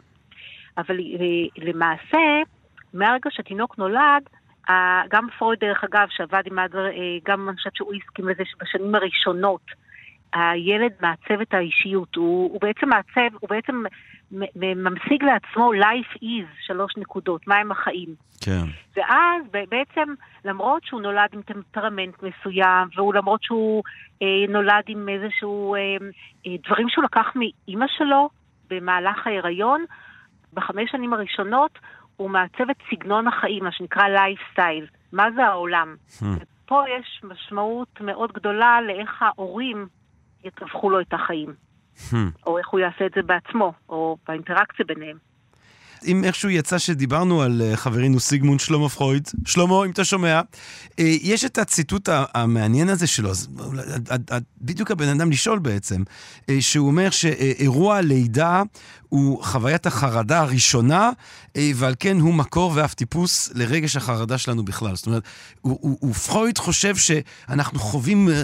אבל 0.77 0.99
אה, 0.99 1.63
למעשה, 1.65 2.17
מהרגע 2.93 3.29
שהתינוק 3.29 3.77
נולד, 3.77 4.23
גם 5.09 5.27
פרויד, 5.39 5.59
דרך 5.59 5.83
אגב, 5.83 6.07
שעבד 6.09 6.43
עם 6.45 6.59
אדלר, 6.59 6.85
אה, 6.85 6.91
גם 7.25 7.49
אני 7.49 7.57
חושבת 7.57 7.75
שהוא 7.75 7.93
הסכים 7.93 8.27
לזה 8.27 8.43
שבשנים 8.45 8.95
הראשונות 8.95 9.61
הילד 10.33 10.91
מעצב 11.01 11.41
את 11.41 11.53
האישיות, 11.53 12.15
הוא, 12.15 12.51
הוא 12.51 12.61
בעצם 12.61 12.89
מעצב, 12.89 13.35
הוא 13.39 13.49
בעצם 13.49 13.83
ממשיג 14.55 15.23
לעצמו 15.23 15.71
life 15.73 16.15
is, 16.15 16.65
שלוש 16.65 16.97
נקודות, 16.97 17.47
מהם 17.47 17.71
החיים. 17.71 18.15
כן. 18.41 18.65
ואז 18.95 19.43
בעצם, 19.51 20.13
למרות 20.45 20.83
שהוא 20.85 21.01
נולד 21.01 21.29
עם 21.33 21.41
טמפרמנט 21.41 22.15
מסוים, 22.23 22.87
והוא 22.95 23.13
למרות 23.13 23.43
שהוא 23.43 23.83
אה, 24.21 24.27
נולד 24.49 24.83
עם 24.87 25.09
איזשהו 25.09 25.75
אה, 25.75 25.79
אה, 26.47 26.55
דברים 26.67 26.89
שהוא 26.89 27.03
לקח 27.03 27.25
מאימא 27.35 27.85
שלו 27.97 28.29
במהלך 28.69 29.27
ההיריון, 29.27 29.85
בחמש 30.53 30.91
שנים 30.91 31.13
הראשונות 31.13 31.79
הוא 32.17 32.29
מעצב 32.29 32.69
את 32.69 32.77
סגנון 32.89 33.27
החיים, 33.27 33.63
מה 33.63 33.71
שנקרא 33.71 34.07
לייפסטייל. 34.07 34.85
מה 35.11 35.31
זה 35.35 35.45
העולם? 35.45 35.95
Hmm. 36.19 36.25
פה 36.65 36.83
יש 36.99 37.21
משמעות 37.23 38.01
מאוד 38.01 38.31
גדולה 38.31 38.81
לאיך 38.81 39.21
ההורים 39.21 39.87
יתווכו 40.43 40.89
לו 40.89 41.01
את 41.01 41.13
החיים, 41.13 41.53
Hmm. 42.11 42.15
או 42.45 42.57
איך 42.57 42.69
הוא 42.69 42.79
יעשה 42.79 43.05
את 43.05 43.11
זה 43.15 43.21
בעצמו, 43.21 43.73
או 43.89 44.17
באינטראקציה 44.27 44.85
ביניהם. 44.85 45.17
אם 46.07 46.23
איכשהו 46.23 46.49
יצא 46.49 46.77
שדיברנו 46.77 47.41
על 47.41 47.61
אה, 47.61 47.77
חברינו 47.77 48.19
סיגמונד 48.19 48.59
שלמה 48.59 48.89
פרויד, 48.89 49.27
שלמה, 49.45 49.85
אם 49.85 49.91
אתה 49.91 50.05
שומע, 50.05 50.41
אה, 50.99 51.05
יש 51.21 51.45
את 51.45 51.57
הציטוט 51.57 52.09
המעניין 52.33 52.89
הזה 52.89 53.07
שלו, 53.07 53.29
אז 53.29 53.49
את 54.15 54.43
בדיוק 54.61 54.91
הבן 54.91 55.07
אדם 55.07 55.31
לשאול 55.31 55.59
בעצם, 55.59 56.03
אה, 56.49 56.57
שהוא 56.59 56.87
אומר 56.87 57.09
שאירוע 57.09 57.95
הלידה 57.97 58.63
הוא 59.09 59.43
חוויית 59.43 59.85
החרדה 59.85 60.39
הראשונה, 60.39 61.11
אה, 61.55 61.71
ועל 61.75 61.95
כן 61.99 62.19
הוא 62.19 62.33
מקור 62.33 62.71
ואף 62.75 62.93
טיפוס 62.93 63.51
לרגש 63.55 63.97
החרדה 63.97 64.37
שלנו 64.37 64.65
בכלל. 64.65 64.95
זאת 64.95 65.05
אומרת, 65.07 65.23
הוא, 65.61 65.77
הוא, 65.81 65.97
הוא 66.01 66.13
פרויד 66.13 66.57
חושב 66.57 66.95
שאנחנו 66.95 67.79
חווים 67.79 68.29
אה, 68.29 68.43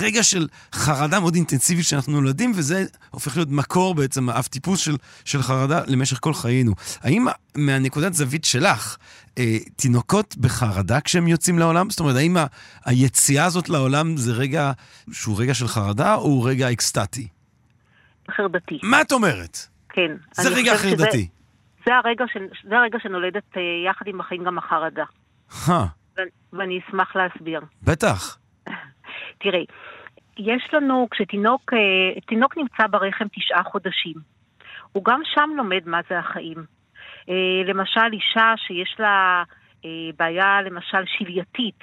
רגע 0.00 0.22
של 0.22 0.48
חרדה 0.72 1.20
מאוד 1.20 1.34
אינטנסיבית 1.34 1.84
כשאנחנו 1.84 2.12
נולדים, 2.12 2.52
וזה 2.54 2.84
הופך 3.10 3.36
להיות 3.36 3.50
מקור 3.50 3.94
בעצם, 3.94 4.28
האף 4.28 4.48
טיפוס 4.48 4.80
של, 4.80 4.96
של 5.24 5.42
חרדה 5.42 5.80
למשך 5.86 6.18
כל 6.20 6.34
חיינו. 6.34 6.74
האם 7.02 7.26
מהנקודת 7.56 8.14
זווית 8.14 8.44
שלך, 8.44 8.96
אה, 9.38 9.58
תינוקות 9.76 10.36
בחרדה 10.36 11.00
כשהם 11.00 11.28
יוצאים 11.28 11.58
לעולם? 11.58 11.90
זאת 11.90 12.00
אומרת, 12.00 12.16
האם 12.16 12.36
ה, 12.36 12.46
היציאה 12.84 13.44
הזאת 13.44 13.68
לעולם 13.68 14.16
זה 14.16 14.32
רגע 14.32 14.72
שהוא 15.12 15.40
רגע 15.40 15.54
של 15.54 15.68
חרדה, 15.68 16.14
או 16.14 16.22
הוא 16.22 16.48
רגע 16.48 16.70
אקסטטי? 16.70 17.28
חרדתי. 18.36 18.78
מה 18.82 19.00
את 19.00 19.12
אומרת? 19.12 19.71
כן. 19.92 20.12
זה 20.32 20.48
רגע 20.48 20.72
חושבת 20.76 20.90
שזה- 20.90 21.04
חרדתי. 21.04 21.28
זה 21.86 21.94
הרגע, 21.96 22.24
ש... 22.32 22.36
זה 22.68 22.78
הרגע 22.78 22.98
שנולדת 23.02 23.56
אה, 23.56 23.62
יחד 23.90 24.06
עם 24.06 24.20
החיים 24.20 24.44
גם 24.44 24.58
החרדה. 24.58 25.04
ו- 25.68 26.22
ואני 26.52 26.80
אשמח 26.88 27.16
להסביר. 27.16 27.60
בטח. 27.82 28.38
תראה, 29.42 29.60
יש 30.38 30.68
לנו, 30.72 31.08
כשתינוק, 31.10 31.72
אה, 31.72 32.20
תינוק 32.20 32.56
נמצא 32.58 32.86
ברחם 32.86 33.24
תשעה 33.28 33.62
חודשים, 33.64 34.14
הוא 34.92 35.04
גם 35.04 35.20
שם 35.34 35.50
לומד 35.56 35.82
מה 35.86 36.00
זה 36.10 36.18
החיים. 36.18 36.58
אה, 37.28 37.34
למשל, 37.66 38.12
אישה 38.12 38.52
שיש 38.56 38.96
לה 38.98 39.42
אה, 39.84 39.90
בעיה, 40.18 40.62
למשל, 40.62 40.98
שלייתית, 41.06 41.78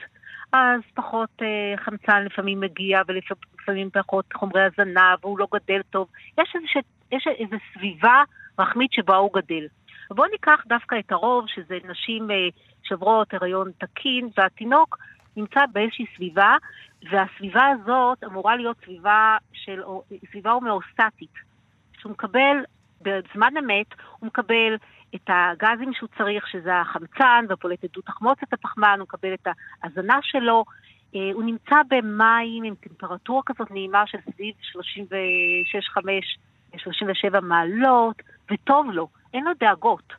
אז 0.51 0.81
פחות 0.93 1.29
אה, 1.41 1.77
חמצן 1.77 2.23
לפעמים 2.23 2.59
מגיע, 2.59 3.01
ולפעמים 3.07 3.89
פחות 3.89 4.25
חומרי 4.33 4.62
הזנה, 4.63 5.15
והוא 5.21 5.39
לא 5.39 5.47
גדל 5.53 5.81
טוב. 5.89 6.07
יש 6.38 6.55
איזו, 6.55 6.88
יש 7.12 7.27
איזו 7.27 7.55
סביבה 7.73 8.23
רחמית 8.59 8.93
שבה 8.93 9.15
הוא 9.15 9.33
גדל. 9.33 9.67
בואו 10.09 10.27
ניקח 10.31 10.63
דווקא 10.67 10.95
את 10.99 11.12
הרוב, 11.12 11.45
שזה 11.47 11.77
נשים 11.89 12.31
אה, 12.31 12.35
שעוברות 12.83 13.33
הריון 13.33 13.71
תקין, 13.77 14.29
והתינוק 14.38 14.97
נמצא 15.38 15.59
באיזושהי 15.71 16.05
סביבה, 16.15 16.55
והסביבה 17.12 17.67
הזאת 17.67 18.23
אמורה 18.23 18.55
להיות 18.55 18.77
סביבה 18.85 19.38
של, 19.53 19.81
סביבה 20.31 20.51
הומאוסטטית. 20.51 21.33
שהוא 21.99 22.12
מקבל, 22.12 22.57
בזמן 23.01 23.53
אמת, 23.57 23.88
הוא 24.19 24.27
מקבל 24.27 24.75
את 25.15 25.30
הגזים 25.30 25.93
שהוא 25.93 26.10
צריך, 26.17 26.48
שזה 26.48 26.76
החמצן 26.76 27.45
ופולט 27.50 27.84
עדות 27.84 28.06
תחמוצת 28.06 28.54
הפחמן, 28.54 28.95
הוא 29.00 29.04
מקבל 29.04 29.34
את 29.34 29.48
ההזנה 29.84 30.19
שלו. 30.22 30.65
אה, 31.15 31.30
הוא 31.34 31.43
נמצא 31.43 31.76
במים 31.89 32.63
עם 32.63 32.76
טמפרטורה 32.76 33.41
כזאת 33.45 33.72
נעימה 33.72 34.08
של 34.08 34.17
סביב 34.34 34.56
36-5, 36.76 36.78
37 36.78 37.39
מעלות, 37.39 38.22
וטוב 38.52 38.91
לו, 38.91 39.08
אין 39.34 39.43
לו 39.43 39.52
דאגות. 39.60 40.13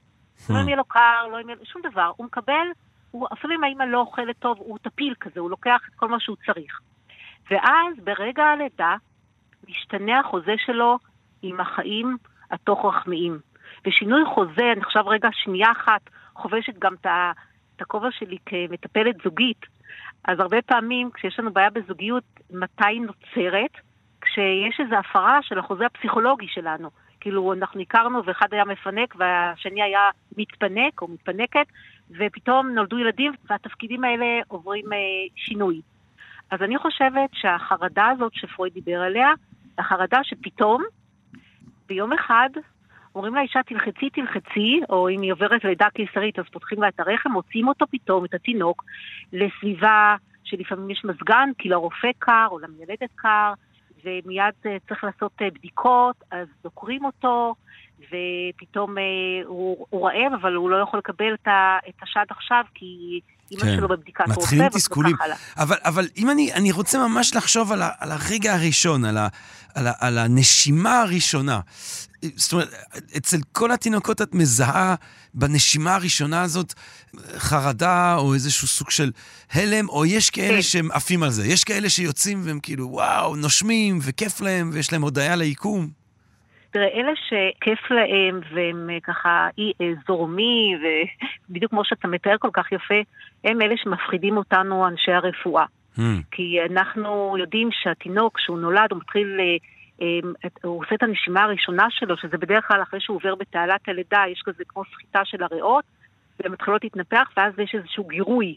לא 0.50 0.61
אם 0.62 0.68
יהיה 0.68 0.76
לו 0.76 0.85
קר, 0.85 1.26
לא 1.33 1.40
אם 1.40 1.48
יהיה 1.48 1.59
לו 1.59 1.66
שום 1.66 1.83
דבר. 1.92 2.11
הוא 2.16 2.26
מקבל, 2.26 2.66
הוא, 3.11 3.26
אפילו 3.33 3.55
אם 3.55 3.64
האמא 3.64 3.83
לא 3.83 3.98
אוכלת 4.00 4.37
טוב, 4.38 4.59
הוא 4.59 4.79
טפיל 4.79 5.14
כזה, 5.20 5.40
הוא 5.40 5.50
לוקח 5.50 5.81
את 5.88 5.94
כל 5.94 6.09
מה 6.09 6.20
שהוא 6.20 6.37
צריך. 6.46 6.81
ואז 7.50 7.96
ברגע 8.05 8.44
הלידה 8.44 8.96
משתנה 9.68 10.20
החוזה 10.20 10.55
שלו 10.66 10.98
עם 11.42 11.61
החיים 11.61 12.16
התוך-רחמיים. 12.50 13.38
ושינוי 13.86 14.24
חוזה, 14.24 14.72
אני 14.72 14.80
עכשיו 14.80 15.06
רגע 15.06 15.28
שנייה 15.32 15.72
אחת 15.72 16.00
חובשת 16.34 16.78
גם 16.78 16.94
את 16.94 17.82
הכובע 17.82 18.08
שלי 18.10 18.38
כמטפלת 18.46 19.16
זוגית, 19.24 19.66
אז 20.24 20.40
הרבה 20.40 20.62
פעמים 20.62 21.10
כשיש 21.10 21.38
לנו 21.38 21.52
בעיה 21.52 21.70
בזוגיות, 21.70 22.24
מתי 22.50 22.86
היא 22.86 23.00
נוצרת? 23.00 23.70
כשיש 24.20 24.80
איזו 24.80 24.96
הפרה 24.96 25.38
של 25.42 25.58
החוזה 25.58 25.86
הפסיכולוגי 25.86 26.46
שלנו. 26.48 26.90
כאילו, 27.20 27.52
אנחנו 27.52 27.80
הכרנו 27.80 28.24
ואחד 28.24 28.46
היה 28.50 28.64
מפנק 28.64 29.14
והשני 29.18 29.82
היה 29.82 30.10
מתפנק 30.36 31.02
או 31.02 31.08
מתפנקת, 31.08 31.66
ופתאום 32.10 32.68
נולדו 32.68 32.98
ילדים 32.98 33.32
והתפקידים 33.50 34.04
האלה 34.04 34.40
עוברים 34.48 34.92
אה, 34.92 34.98
שינוי. 35.36 35.80
אז 36.50 36.62
אני 36.62 36.78
חושבת 36.78 37.30
שהחרדה 37.32 38.08
הזאת 38.08 38.32
שפרויד 38.34 38.72
דיבר 38.74 39.00
עליה, 39.00 39.28
החרדה 39.78 40.18
שפתאום, 40.22 40.82
ביום 41.88 42.12
אחד, 42.12 42.50
אומרים 43.14 43.35
לאישה 43.35 43.61
תלחצי 43.66 44.11
תלחצי, 44.11 44.81
או 44.90 45.09
אם 45.09 45.23
היא 45.23 45.33
עוברת 45.33 45.64
לידה 45.64 45.87
קיסרית 45.94 46.38
אז 46.38 46.44
פותחים 46.53 46.83
לה 46.83 46.88
את 46.88 47.01
הרחם, 47.01 47.33
מוציאים 47.33 47.68
אותו 47.68 47.87
פתאום, 47.90 48.25
את 48.25 48.35
התינוק, 48.35 48.85
לסביבה 49.33 50.16
שלפעמים 50.44 50.90
יש 50.90 51.05
מזגן, 51.05 51.51
כי 51.59 51.68
לרופא 51.68 52.09
קר 52.18 52.46
או 52.51 52.59
למיילדת 52.59 53.11
קר, 53.14 53.53
ומיד 54.05 54.55
אה, 54.66 54.77
צריך 54.88 55.05
לעשות 55.05 55.33
אה, 55.42 55.49
בדיקות, 55.55 56.16
אז 56.31 56.46
דוקרים 56.62 57.05
אותו, 57.05 57.55
ופתאום 57.99 58.99
אה, 58.99 59.03
הוא, 59.46 59.87
הוא 59.90 60.09
רעב, 60.09 60.33
אבל 60.40 60.55
הוא 60.55 60.70
לא 60.70 60.77
יכול 60.77 60.99
לקבל 60.99 61.35
את, 61.35 61.49
ה, 61.49 61.79
את 61.88 62.03
השד 62.03 62.25
עכשיו, 62.31 62.64
כי 62.75 63.20
אימא 63.51 63.62
כן. 63.62 63.77
שלו 63.77 63.88
בבדיקת 63.88 64.25
רופא, 64.27 64.40
מתחילים 64.40 64.68
תסכולים. 64.68 65.16
אבל, 65.59 65.77
אבל 65.85 66.05
אם 66.16 66.31
אני, 66.31 66.53
אני 66.53 66.73
רוצה 66.73 67.09
ממש 67.09 67.37
לחשוב 67.37 67.73
על, 67.73 67.83
ה, 67.83 67.88
על 67.99 68.11
הרגע 68.12 68.55
הראשון, 68.55 69.05
על, 69.05 69.16
ה, 69.16 69.29
על, 69.75 69.87
ה, 69.87 69.92
על 70.01 70.18
הנשימה 70.18 71.01
הראשונה. 71.01 71.61
זאת 72.22 72.52
אומרת, 72.52 72.68
אצל 73.16 73.37
כל 73.52 73.70
התינוקות 73.70 74.22
את 74.22 74.35
מזהה 74.35 74.94
בנשימה 75.35 75.94
הראשונה 75.94 76.42
הזאת 76.42 76.72
חרדה 77.37 78.16
או 78.18 78.35
איזשהו 78.35 78.68
סוג 78.68 78.90
של 78.90 79.11
הלם, 79.52 79.88
או 79.88 80.06
יש 80.06 80.30
כאלה 80.30 80.56
כן. 80.56 80.62
שהם 80.62 80.88
עפים 80.92 81.22
על 81.22 81.30
זה. 81.30 81.46
יש 81.46 81.64
כאלה 81.64 81.88
שיוצאים 81.88 82.38
והם 82.46 82.59
כאילו, 82.62 82.88
וואו, 82.88 83.37
נושמים 83.37 83.98
וכיף 84.06 84.40
להם 84.40 84.70
ויש 84.72 84.92
להם 84.92 85.02
הודיה 85.02 85.37
ליקום. 85.37 86.00
תראה, 86.70 86.88
אלה 86.94 87.12
שכיף 87.16 87.90
להם 87.90 88.40
והם 88.54 88.90
אה, 88.90 89.00
ככה 89.00 89.48
אי, 89.59 89.72
אה, 89.80 89.92
זורמי, 90.06 90.74
ובדיוק 91.48 91.70
כמו 91.72 91.85
שאתה 91.85 92.09
מתאר 92.09 92.37
כל 92.38 92.50
כך 92.52 92.72
יפה, 92.72 92.94
הם 93.44 93.62
אלה 93.62 93.74
שמפחידים 93.76 94.37
אותנו, 94.37 94.88
אנשי 94.88 95.12
הרפואה. 95.12 95.64
Hmm. 95.96 96.00
כי 96.30 96.56
אנחנו 96.70 97.37
יודעים 97.38 97.68
שהתינוק, 97.72 98.37
כשהוא 98.37 98.59
נולד, 98.59 98.87
הוא 98.90 98.98
מתחיל, 98.98 99.37
אה, 99.40 99.56
הוא 100.62 100.82
עושה 100.84 100.94
את 100.94 101.02
הנשימה 101.02 101.42
הראשונה 101.42 101.86
שלו, 101.90 102.16
שזה 102.16 102.38
בדרך 102.38 102.68
כלל 102.68 102.82
אחרי 102.82 103.00
שהוא 103.00 103.16
עובר 103.16 103.34
בתעלת 103.34 103.88
הלידה, 103.88 104.22
יש 104.32 104.42
כזה 104.44 104.64
כמו 104.68 104.82
סחיטה 104.92 105.24
של 105.24 105.42
הריאות, 105.42 105.84
והן 106.40 106.52
מתחילות 106.52 106.84
להתנפח, 106.84 107.30
ואז 107.36 107.58
יש 107.58 107.74
איזשהו 107.74 108.04
גירוי, 108.04 108.56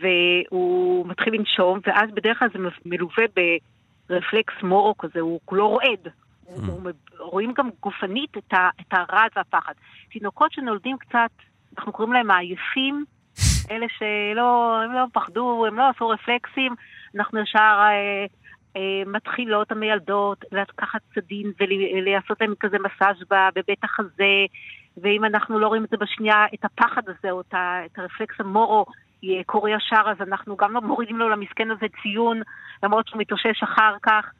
והוא 0.00 1.06
מתחיל 1.06 1.34
לנשום, 1.34 1.80
ואז 1.86 2.10
בדרך 2.10 2.38
כלל 2.38 2.48
זה 2.52 2.58
מלווה 2.84 3.24
ברפלקס 4.08 4.54
מורו 4.62 4.96
כזה, 4.98 5.20
הוא 5.20 5.40
כולו 5.44 5.68
רועד. 5.68 6.08
הוא, 6.44 6.66
הוא, 6.66 6.82
מב- 6.82 7.18
רואים 7.18 7.52
גם 7.56 7.70
גופנית 7.82 8.36
את, 8.38 8.52
ה, 8.52 8.70
את 8.80 8.92
הרעד 8.92 9.30
והפחד. 9.36 9.72
תינוקות 10.10 10.52
שנולדים 10.52 10.98
קצת, 10.98 11.30
אנחנו 11.78 11.92
קוראים 11.92 12.12
להם 12.12 12.30
העייפים, 12.30 13.04
אלה 13.70 13.86
שלא 13.98 14.80
הם 14.84 14.92
לא 14.92 15.04
פחדו, 15.12 15.66
הם 15.66 15.76
לא 15.76 15.88
עשו 15.88 16.08
רפלקסים, 16.08 16.74
אנחנו 17.16 17.40
ישר 17.40 17.78
אה, 17.80 18.26
מתחילות 19.06 19.72
המיילדות 19.72 20.44
לקחת 20.52 21.00
צדדים 21.14 21.52
ולעשות 21.60 22.40
להם 22.40 22.54
כזה 22.60 22.76
מסאז' 22.78 23.24
בבית 23.54 23.84
החזה, 23.84 24.46
ואם 24.96 25.24
אנחנו 25.24 25.58
לא 25.58 25.68
רואים 25.68 25.84
את 25.84 25.90
זה 25.90 25.96
בשנייה, 25.96 26.44
את 26.54 26.64
הפחד 26.64 27.02
הזה, 27.08 27.30
או 27.30 27.40
את, 27.40 27.98
הרפלקס 27.98 28.40
המורו, 28.40 28.86
אה, 29.24 29.44
קורה 29.46 29.70
ישר, 29.70 30.02
אז 30.06 30.28
אנחנו 30.28 30.56
גם 30.56 30.72
לא 30.72 30.80
מורידים 30.80 31.18
לו 31.18 31.28
למסכן 31.28 31.70
הזה 31.70 31.86
ציון, 32.02 32.42
למרות 32.82 33.08
שהוא 33.08 33.20
מתאושש 33.20 33.62
אחר 33.62 33.96
כך. 34.02 34.30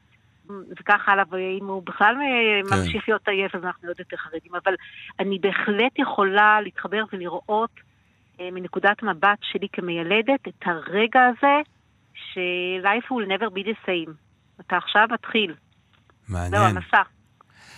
וכך 0.80 1.08
הלאה, 1.08 1.24
ואם 1.30 1.66
הוא 1.66 1.82
בכלל 1.86 2.14
כן. 2.14 2.76
ממשיך 2.76 3.08
להיות 3.08 3.28
עייף, 3.28 3.54
אז 3.54 3.64
אנחנו 3.64 3.88
עוד 3.88 3.98
יותר 3.98 4.16
חרדים. 4.16 4.54
אבל 4.64 4.74
אני 5.20 5.38
בהחלט 5.38 5.98
יכולה 5.98 6.60
להתחבר 6.60 7.04
ולראות 7.12 7.70
אה, 8.40 8.48
מנקודת 8.52 9.02
מבט 9.02 9.38
שלי 9.42 9.68
כמיילדת 9.72 10.48
את 10.48 10.62
הרגע 10.64 11.20
הזה 11.26 11.60
ש-life 12.14 13.10
will 13.10 13.26
never 13.26 13.50
be 13.50 13.62
the 13.64 13.76
same. 13.86 14.25
אתה 14.60 14.76
עכשיו 14.76 15.02
מתחיל. 15.12 15.54
זהו, 16.28 16.38
מעניין. 16.38 16.62
המסע. 16.76 17.02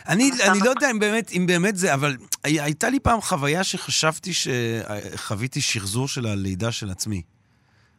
אני, 0.08 0.30
המסע 0.32 0.52
אני 0.52 0.60
לא. 0.60 0.70
יודע 0.70 0.90
אם 0.90 0.98
באמת, 0.98 1.30
אם 1.32 1.46
באמת 1.46 1.76
זה, 1.76 1.94
אבל 1.94 2.16
הי- 2.44 2.60
הייתה 2.60 2.90
לי 2.90 3.00
פעם 3.00 3.20
חוויה 3.20 3.64
שחשבתי 3.64 4.30
שחוויתי 4.34 5.60
שחזור 5.60 6.08
של 6.08 6.26
הלידה 6.26 6.72
של 6.72 6.90
עצמי. 6.90 7.22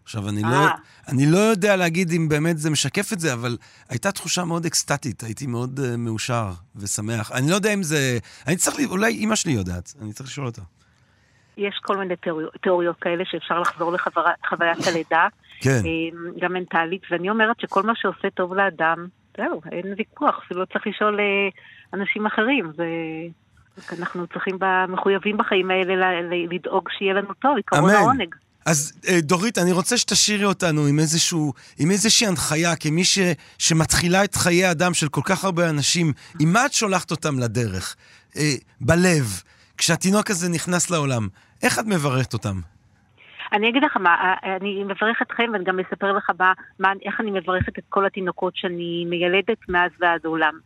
עכשיו, 0.04 0.30
אני 0.30 0.42
לא, 0.44 0.66
אה. 0.66 0.72
אני 1.08 1.26
לא 1.26 1.38
יודע 1.38 1.76
להגיד 1.76 2.12
אם 2.12 2.30
באמת 2.30 2.58
זה 2.58 2.70
משקף 2.70 3.14
את 3.14 3.20
זה, 3.20 3.34
אבל 3.34 3.58
הייתה 3.90 4.12
תחושה 4.12 4.44
מאוד 4.44 4.66
אקסטטית, 4.66 5.24
הייתי 5.24 5.48
מאוד 5.48 5.80
uh, 5.80 5.98
מאושר 5.98 6.54
ושמח. 6.76 7.32
אני 7.32 7.50
לא 7.50 7.56
יודע 7.56 7.74
אם 7.74 7.84
זה... 7.84 8.18
אני 8.48 8.56
צריך, 8.56 8.80
ל... 8.80 8.86
אולי 8.86 9.14
אימא 9.14 9.36
שלי 9.36 9.52
יודעת, 9.52 9.94
אני 10.02 10.14
צריך 10.14 10.30
לשאול 10.30 10.46
אותה. 10.48 10.62
יש 11.60 11.80
כל 11.82 11.98
מיני 11.98 12.16
תיאוריות, 12.16 12.54
תיאוריות 12.62 12.96
כאלה 13.02 13.24
שאפשר 13.26 13.60
לחזור 13.60 13.94
לחוויית 13.94 14.88
הלידה, 14.88 15.28
כן, 15.60 15.82
אה, 15.86 16.20
גם 16.40 16.54
מנטלית, 16.54 17.02
ואני 17.12 17.30
אומרת 17.30 17.60
שכל 17.60 17.84
מה 17.84 17.94
שעושה 17.96 18.30
טוב 18.30 18.54
לאדם, 18.54 19.08
זהו, 19.38 19.62
אין 19.72 19.94
ויכוח, 19.98 20.42
אפילו 20.46 20.60
לא 20.60 20.66
צריך 20.66 20.88
לשאול 20.88 21.20
אה, 21.20 21.50
אנשים 21.94 22.26
אחרים. 22.26 22.72
זה... 22.76 22.86
אנחנו 24.00 24.28
צריכים, 24.28 24.58
מחויבים 24.88 25.38
בחיים 25.38 25.72
האלה 25.72 25.96
ל- 25.96 26.34
ל- 26.34 26.54
לדאוג 26.54 26.90
שיהיה 26.98 27.14
לנו 27.14 27.34
טוב, 27.34 27.58
עיקרון. 27.58 27.90
העונג. 27.90 28.36
אז 28.66 28.94
אה, 29.08 29.22
דורית, 29.22 29.58
אני 29.58 29.72
רוצה 29.72 29.98
שתשאירי 29.98 30.46
אותנו 30.46 30.86
עם, 30.86 31.00
איזשהו, 31.00 31.54
עם 31.80 31.92
איזושהי 31.92 32.28
הנחיה, 32.28 32.76
כמי 32.76 33.04
ש, 33.04 33.20
שמתחילה 33.58 34.24
את 34.24 34.36
חיי 34.36 34.72
אדם 34.72 34.94
של 34.94 35.10
כל 35.10 35.22
כך 35.24 35.44
הרבה 35.44 35.70
אנשים, 35.70 36.14
עם 36.40 36.54
מה 36.54 36.66
את 36.66 36.74
שולחת 36.74 37.12
אותם 37.12 37.40
לדרך? 37.40 37.96
אה, 38.38 38.54
בלב, 38.82 39.42
כשהתינוק 39.78 40.30
הזה 40.30 40.50
נכנס 40.50 40.90
לעולם, 40.90 41.28
איך 41.64 41.80
את 41.80 41.86
מברכת 41.86 42.34
אותם? 42.34 42.56
אני 43.54 43.70
אגיד 43.70 43.84
לך 43.84 43.98
מה, 43.98 44.34
אני 44.44 44.84
מברך 44.84 45.22
אתכם 45.22 45.50
ואני 45.54 45.64
גם 45.64 45.80
אספר 45.80 46.12
לך 46.12 46.30
מה, 46.40 46.54
מה, 46.80 46.94
איך 47.06 47.20
אני 47.20 47.32
מברכת 47.32 47.80
את 47.80 47.84
כל 47.90 48.06
התינוקות 48.06 48.56
שאני 48.56 49.06
מיילדת 49.10 49.70
מאז 49.70 49.92
ועד 50.00 50.26
עולם. 50.26 50.60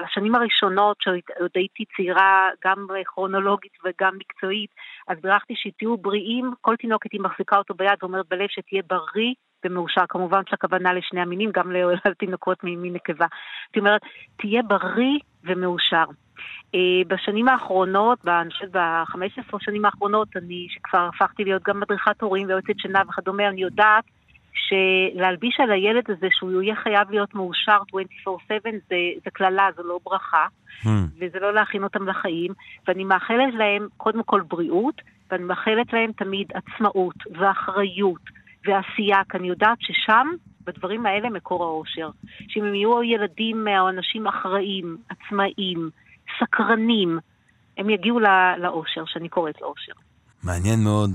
בשנים 0.00 0.34
הראשונות, 0.34 0.96
שעוד 1.00 1.50
הייתי 1.54 1.84
צעירה, 1.96 2.48
גם 2.64 2.86
כרונולוגית 3.04 3.72
וגם 3.84 4.18
מקצועית, 4.18 4.70
אז 5.08 5.18
בירכתי 5.22 5.54
שתהיו 5.56 5.96
בריאים, 5.96 6.52
כל 6.60 6.76
תינוקת 6.76 7.12
היא 7.12 7.20
מחזיקה 7.20 7.56
אותו 7.56 7.74
ביד 7.74 7.98
ואומרת 8.02 8.28
בלב 8.28 8.46
שתהיה 8.48 8.82
בריא 8.86 9.34
ומאושר. 9.64 10.04
כמובן 10.08 10.42
שהכוונה 10.50 10.92
לשני 10.92 11.20
המינים, 11.20 11.50
גם 11.54 11.72
לתינוקות 12.10 12.58
ממין 12.64 12.92
נקבה. 12.92 13.26
זאת 13.66 13.76
אומרת, 13.76 14.00
תהיה 14.36 14.62
בריא 14.62 15.18
ומאושר. 15.44 16.04
אה, 16.74 16.80
בשנים 17.08 17.48
האחרונות, 17.48 18.28
אני 18.28 18.50
חושבת 18.50 18.70
ב-15 18.70 19.56
שנים 19.60 19.84
האחרונות, 19.84 20.28
אני, 20.36 20.66
שכבר 20.70 21.08
הפכתי 21.14 21.44
להיות 21.44 21.62
גם 21.62 21.80
מדריכת 21.80 22.22
הורים 22.22 22.46
ויועצת 22.48 22.78
שינה 22.78 23.02
וכדומה, 23.08 23.48
אני 23.48 23.62
יודעת 23.62 24.04
שלהלביש 24.54 25.60
על 25.60 25.70
הילד 25.70 26.10
הזה 26.10 26.26
שהוא 26.30 26.62
יהיה 26.62 26.76
חייב 26.76 27.10
להיות 27.10 27.34
מאושר 27.34 27.78
24/7 28.26 28.70
זה, 28.88 28.96
זה 29.24 29.30
קללה, 29.32 29.68
זו 29.76 29.82
לא 29.82 29.98
ברכה, 30.04 30.46
hmm. 30.82 30.88
וזה 31.20 31.38
לא 31.40 31.54
להכין 31.54 31.84
אותם 31.84 32.08
לחיים, 32.08 32.52
ואני 32.88 33.04
מאחלת 33.04 33.54
להם 33.54 33.86
קודם 33.96 34.22
כל 34.22 34.40
בריאות, 34.40 35.00
ואני 35.30 35.44
מאחלת 35.44 35.92
להם 35.92 36.12
תמיד 36.12 36.52
עצמאות 36.54 37.16
ואחריות 37.38 38.22
ועשייה, 38.66 39.20
כי 39.30 39.36
אני 39.36 39.48
יודעת 39.48 39.78
ששם, 39.80 40.26
בדברים 40.64 41.06
האלה, 41.06 41.30
מקור 41.30 41.64
האושר. 41.64 42.10
שאם 42.48 42.64
הם 42.64 42.74
יהיו 42.74 43.02
ילדים 43.02 43.68
או 43.68 43.88
אנשים 43.88 44.26
אחראים, 44.26 44.96
עצמאיים, 45.08 45.90
סקרנים, 46.40 47.18
הם 47.78 47.90
יגיעו 47.90 48.20
לאושר, 48.58 49.04
שאני 49.06 49.28
קוראת 49.28 49.60
לאושר. 49.60 49.92
מעניין 50.42 50.84
מאוד. 50.84 51.10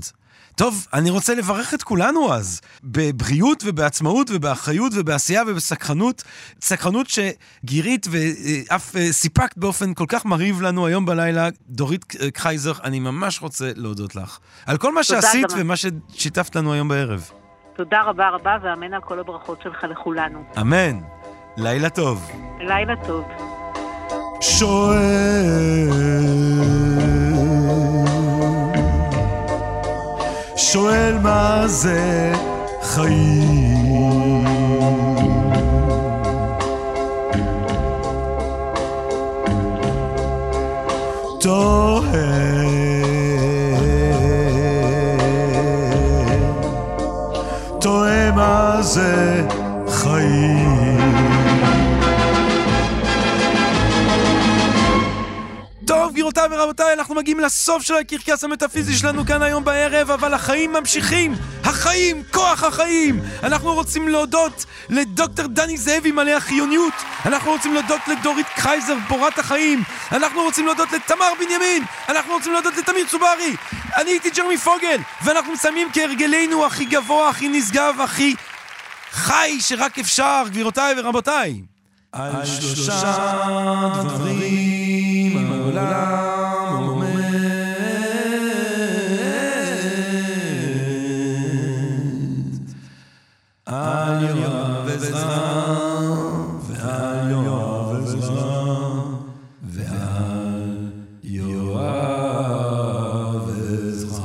טוב, 0.58 0.86
אני 0.92 1.10
רוצה 1.10 1.34
לברך 1.34 1.74
את 1.74 1.82
כולנו 1.82 2.32
אז, 2.32 2.60
בבריאות 2.84 3.62
ובעצמאות 3.66 4.30
ובאחריות 4.34 4.92
ובעשייה 4.96 5.42
ובסקרנות. 5.46 6.22
סקרנות 6.60 7.06
שגירית 7.06 8.06
ואף 8.10 8.96
אה, 8.96 9.12
סיפקת 9.12 9.58
באופן 9.58 9.94
כל 9.94 10.04
כך 10.08 10.24
מרהיב 10.24 10.62
לנו 10.62 10.86
היום 10.86 11.06
בלילה. 11.06 11.48
דורית 11.68 12.04
קרייזר, 12.34 12.72
אני 12.84 13.00
ממש 13.00 13.42
רוצה 13.42 13.70
להודות 13.76 14.16
לך. 14.16 14.38
על 14.66 14.76
כל 14.78 14.94
מה 14.94 15.02
שעשית 15.02 15.46
גם. 15.50 15.58
ומה 15.60 15.74
ששיתפת 15.76 16.56
לנו 16.56 16.72
היום 16.72 16.88
בערב. 16.88 17.30
תודה 17.76 18.02
רבה 18.02 18.28
רבה, 18.28 18.56
ואמן 18.62 18.94
על 18.94 19.00
כל 19.00 19.18
הברכות 19.18 19.62
שלך 19.62 19.84
לכולנו. 19.84 20.44
אמן. 20.60 20.98
לילה 21.56 21.90
טוב. 21.90 22.30
לילה 22.60 22.94
טוב. 23.06 23.24
שואל 24.40 25.88
שואל 30.56 31.18
מה 31.22 31.62
זה 31.66 32.32
חיים. 32.82 34.44
תוהה 41.40 42.48
תוהה 47.80 48.30
מה 48.32 48.78
זה 48.82 49.42
חיים. 49.88 51.77
גבירותיי 56.28 56.58
ורבותיי, 56.58 56.92
אנחנו 56.92 57.14
מגיעים 57.14 57.40
לסוף 57.40 57.82
של 57.82 57.94
הקרקס 57.94 58.44
המטאפיזי 58.44 58.96
שלנו 58.96 59.26
כאן 59.26 59.42
היום 59.42 59.64
בערב, 59.64 60.10
אבל 60.10 60.34
החיים 60.34 60.72
ממשיכים! 60.72 61.34
החיים! 61.64 62.22
כוח 62.32 62.64
החיים! 62.64 63.20
אנחנו 63.42 63.74
רוצים 63.74 64.08
להודות 64.08 64.64
לדוקטור 64.88 65.46
דני 65.46 65.76
זאבי 65.76 66.12
מלא 66.12 66.30
החיוניות! 66.30 66.92
אנחנו 67.26 67.50
רוצים 67.50 67.74
להודות 67.74 68.00
לדורית 68.08 68.46
קרייזר, 68.56 68.94
בורת 69.08 69.38
החיים! 69.38 69.82
אנחנו 70.12 70.42
רוצים 70.42 70.66
להודות 70.66 70.92
לתמר 70.92 71.32
בנימין! 71.38 71.84
אנחנו 72.08 72.32
רוצים 72.32 72.52
להודות 72.52 72.76
לתמיר 72.76 73.06
צוברי! 73.10 73.56
אני 73.96 74.10
הייתי 74.10 74.30
ג'רמי 74.30 74.58
פוגל! 74.58 74.98
ואנחנו 75.22 75.52
מסיימים 75.52 75.88
כהרגלנו 75.92 76.66
הכי 76.66 76.84
גבוה, 76.84 77.28
הכי 77.28 77.48
נשגב, 77.48 77.94
הכי 78.00 78.34
חי 79.12 79.56
שרק 79.60 79.98
אפשר, 79.98 80.42
גבירותיי 80.46 80.94
ורבותיי! 80.98 81.62
על 82.12 82.44
שלושה 82.44 83.14
דברים 84.04 84.77
העולם 85.76 86.84
עומד 86.88 87.08
על 93.66 94.24
יואב 94.24 94.88
עזרא 94.88 95.74
ועל 96.68 97.30
יואב 97.30 97.96
עזרא 98.02 98.74
ועל 99.62 100.88
יואב 101.24 102.68
עזרא. 103.88 104.20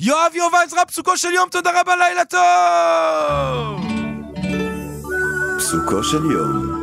יואב 0.00 0.32
יואב 0.34 0.54
עזרא 0.66 0.84
פסוקו 0.84 1.16
של 1.16 1.32
יום 1.32 1.48
תודה 1.50 1.80
רבה 1.80 1.96
לילה 1.96 2.24
טוב! 2.24 3.84
פסוקו 5.58 6.04
של 6.04 6.30
יום, 6.30 6.82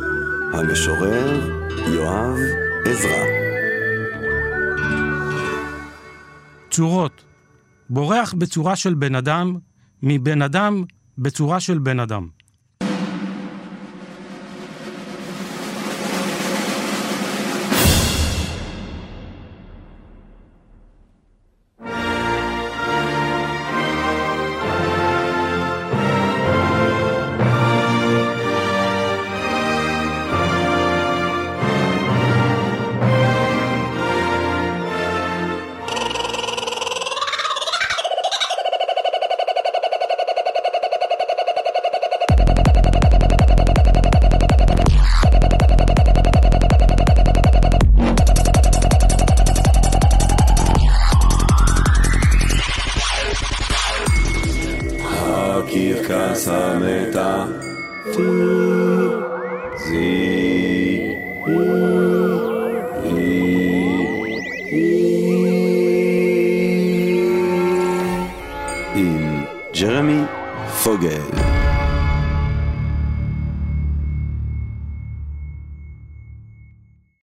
המשורר 0.52 1.61
יואב 1.86 2.38
עזרא. 2.84 3.24
צורות 6.70 7.24
בורח 7.90 8.34
בצורה 8.34 8.76
של 8.76 8.94
בן 8.94 9.14
אדם, 9.14 9.56
מבן 10.02 10.42
אדם 10.42 10.84
בצורה 11.18 11.60
של 11.60 11.78
בן 11.78 12.00
אדם. 12.00 12.28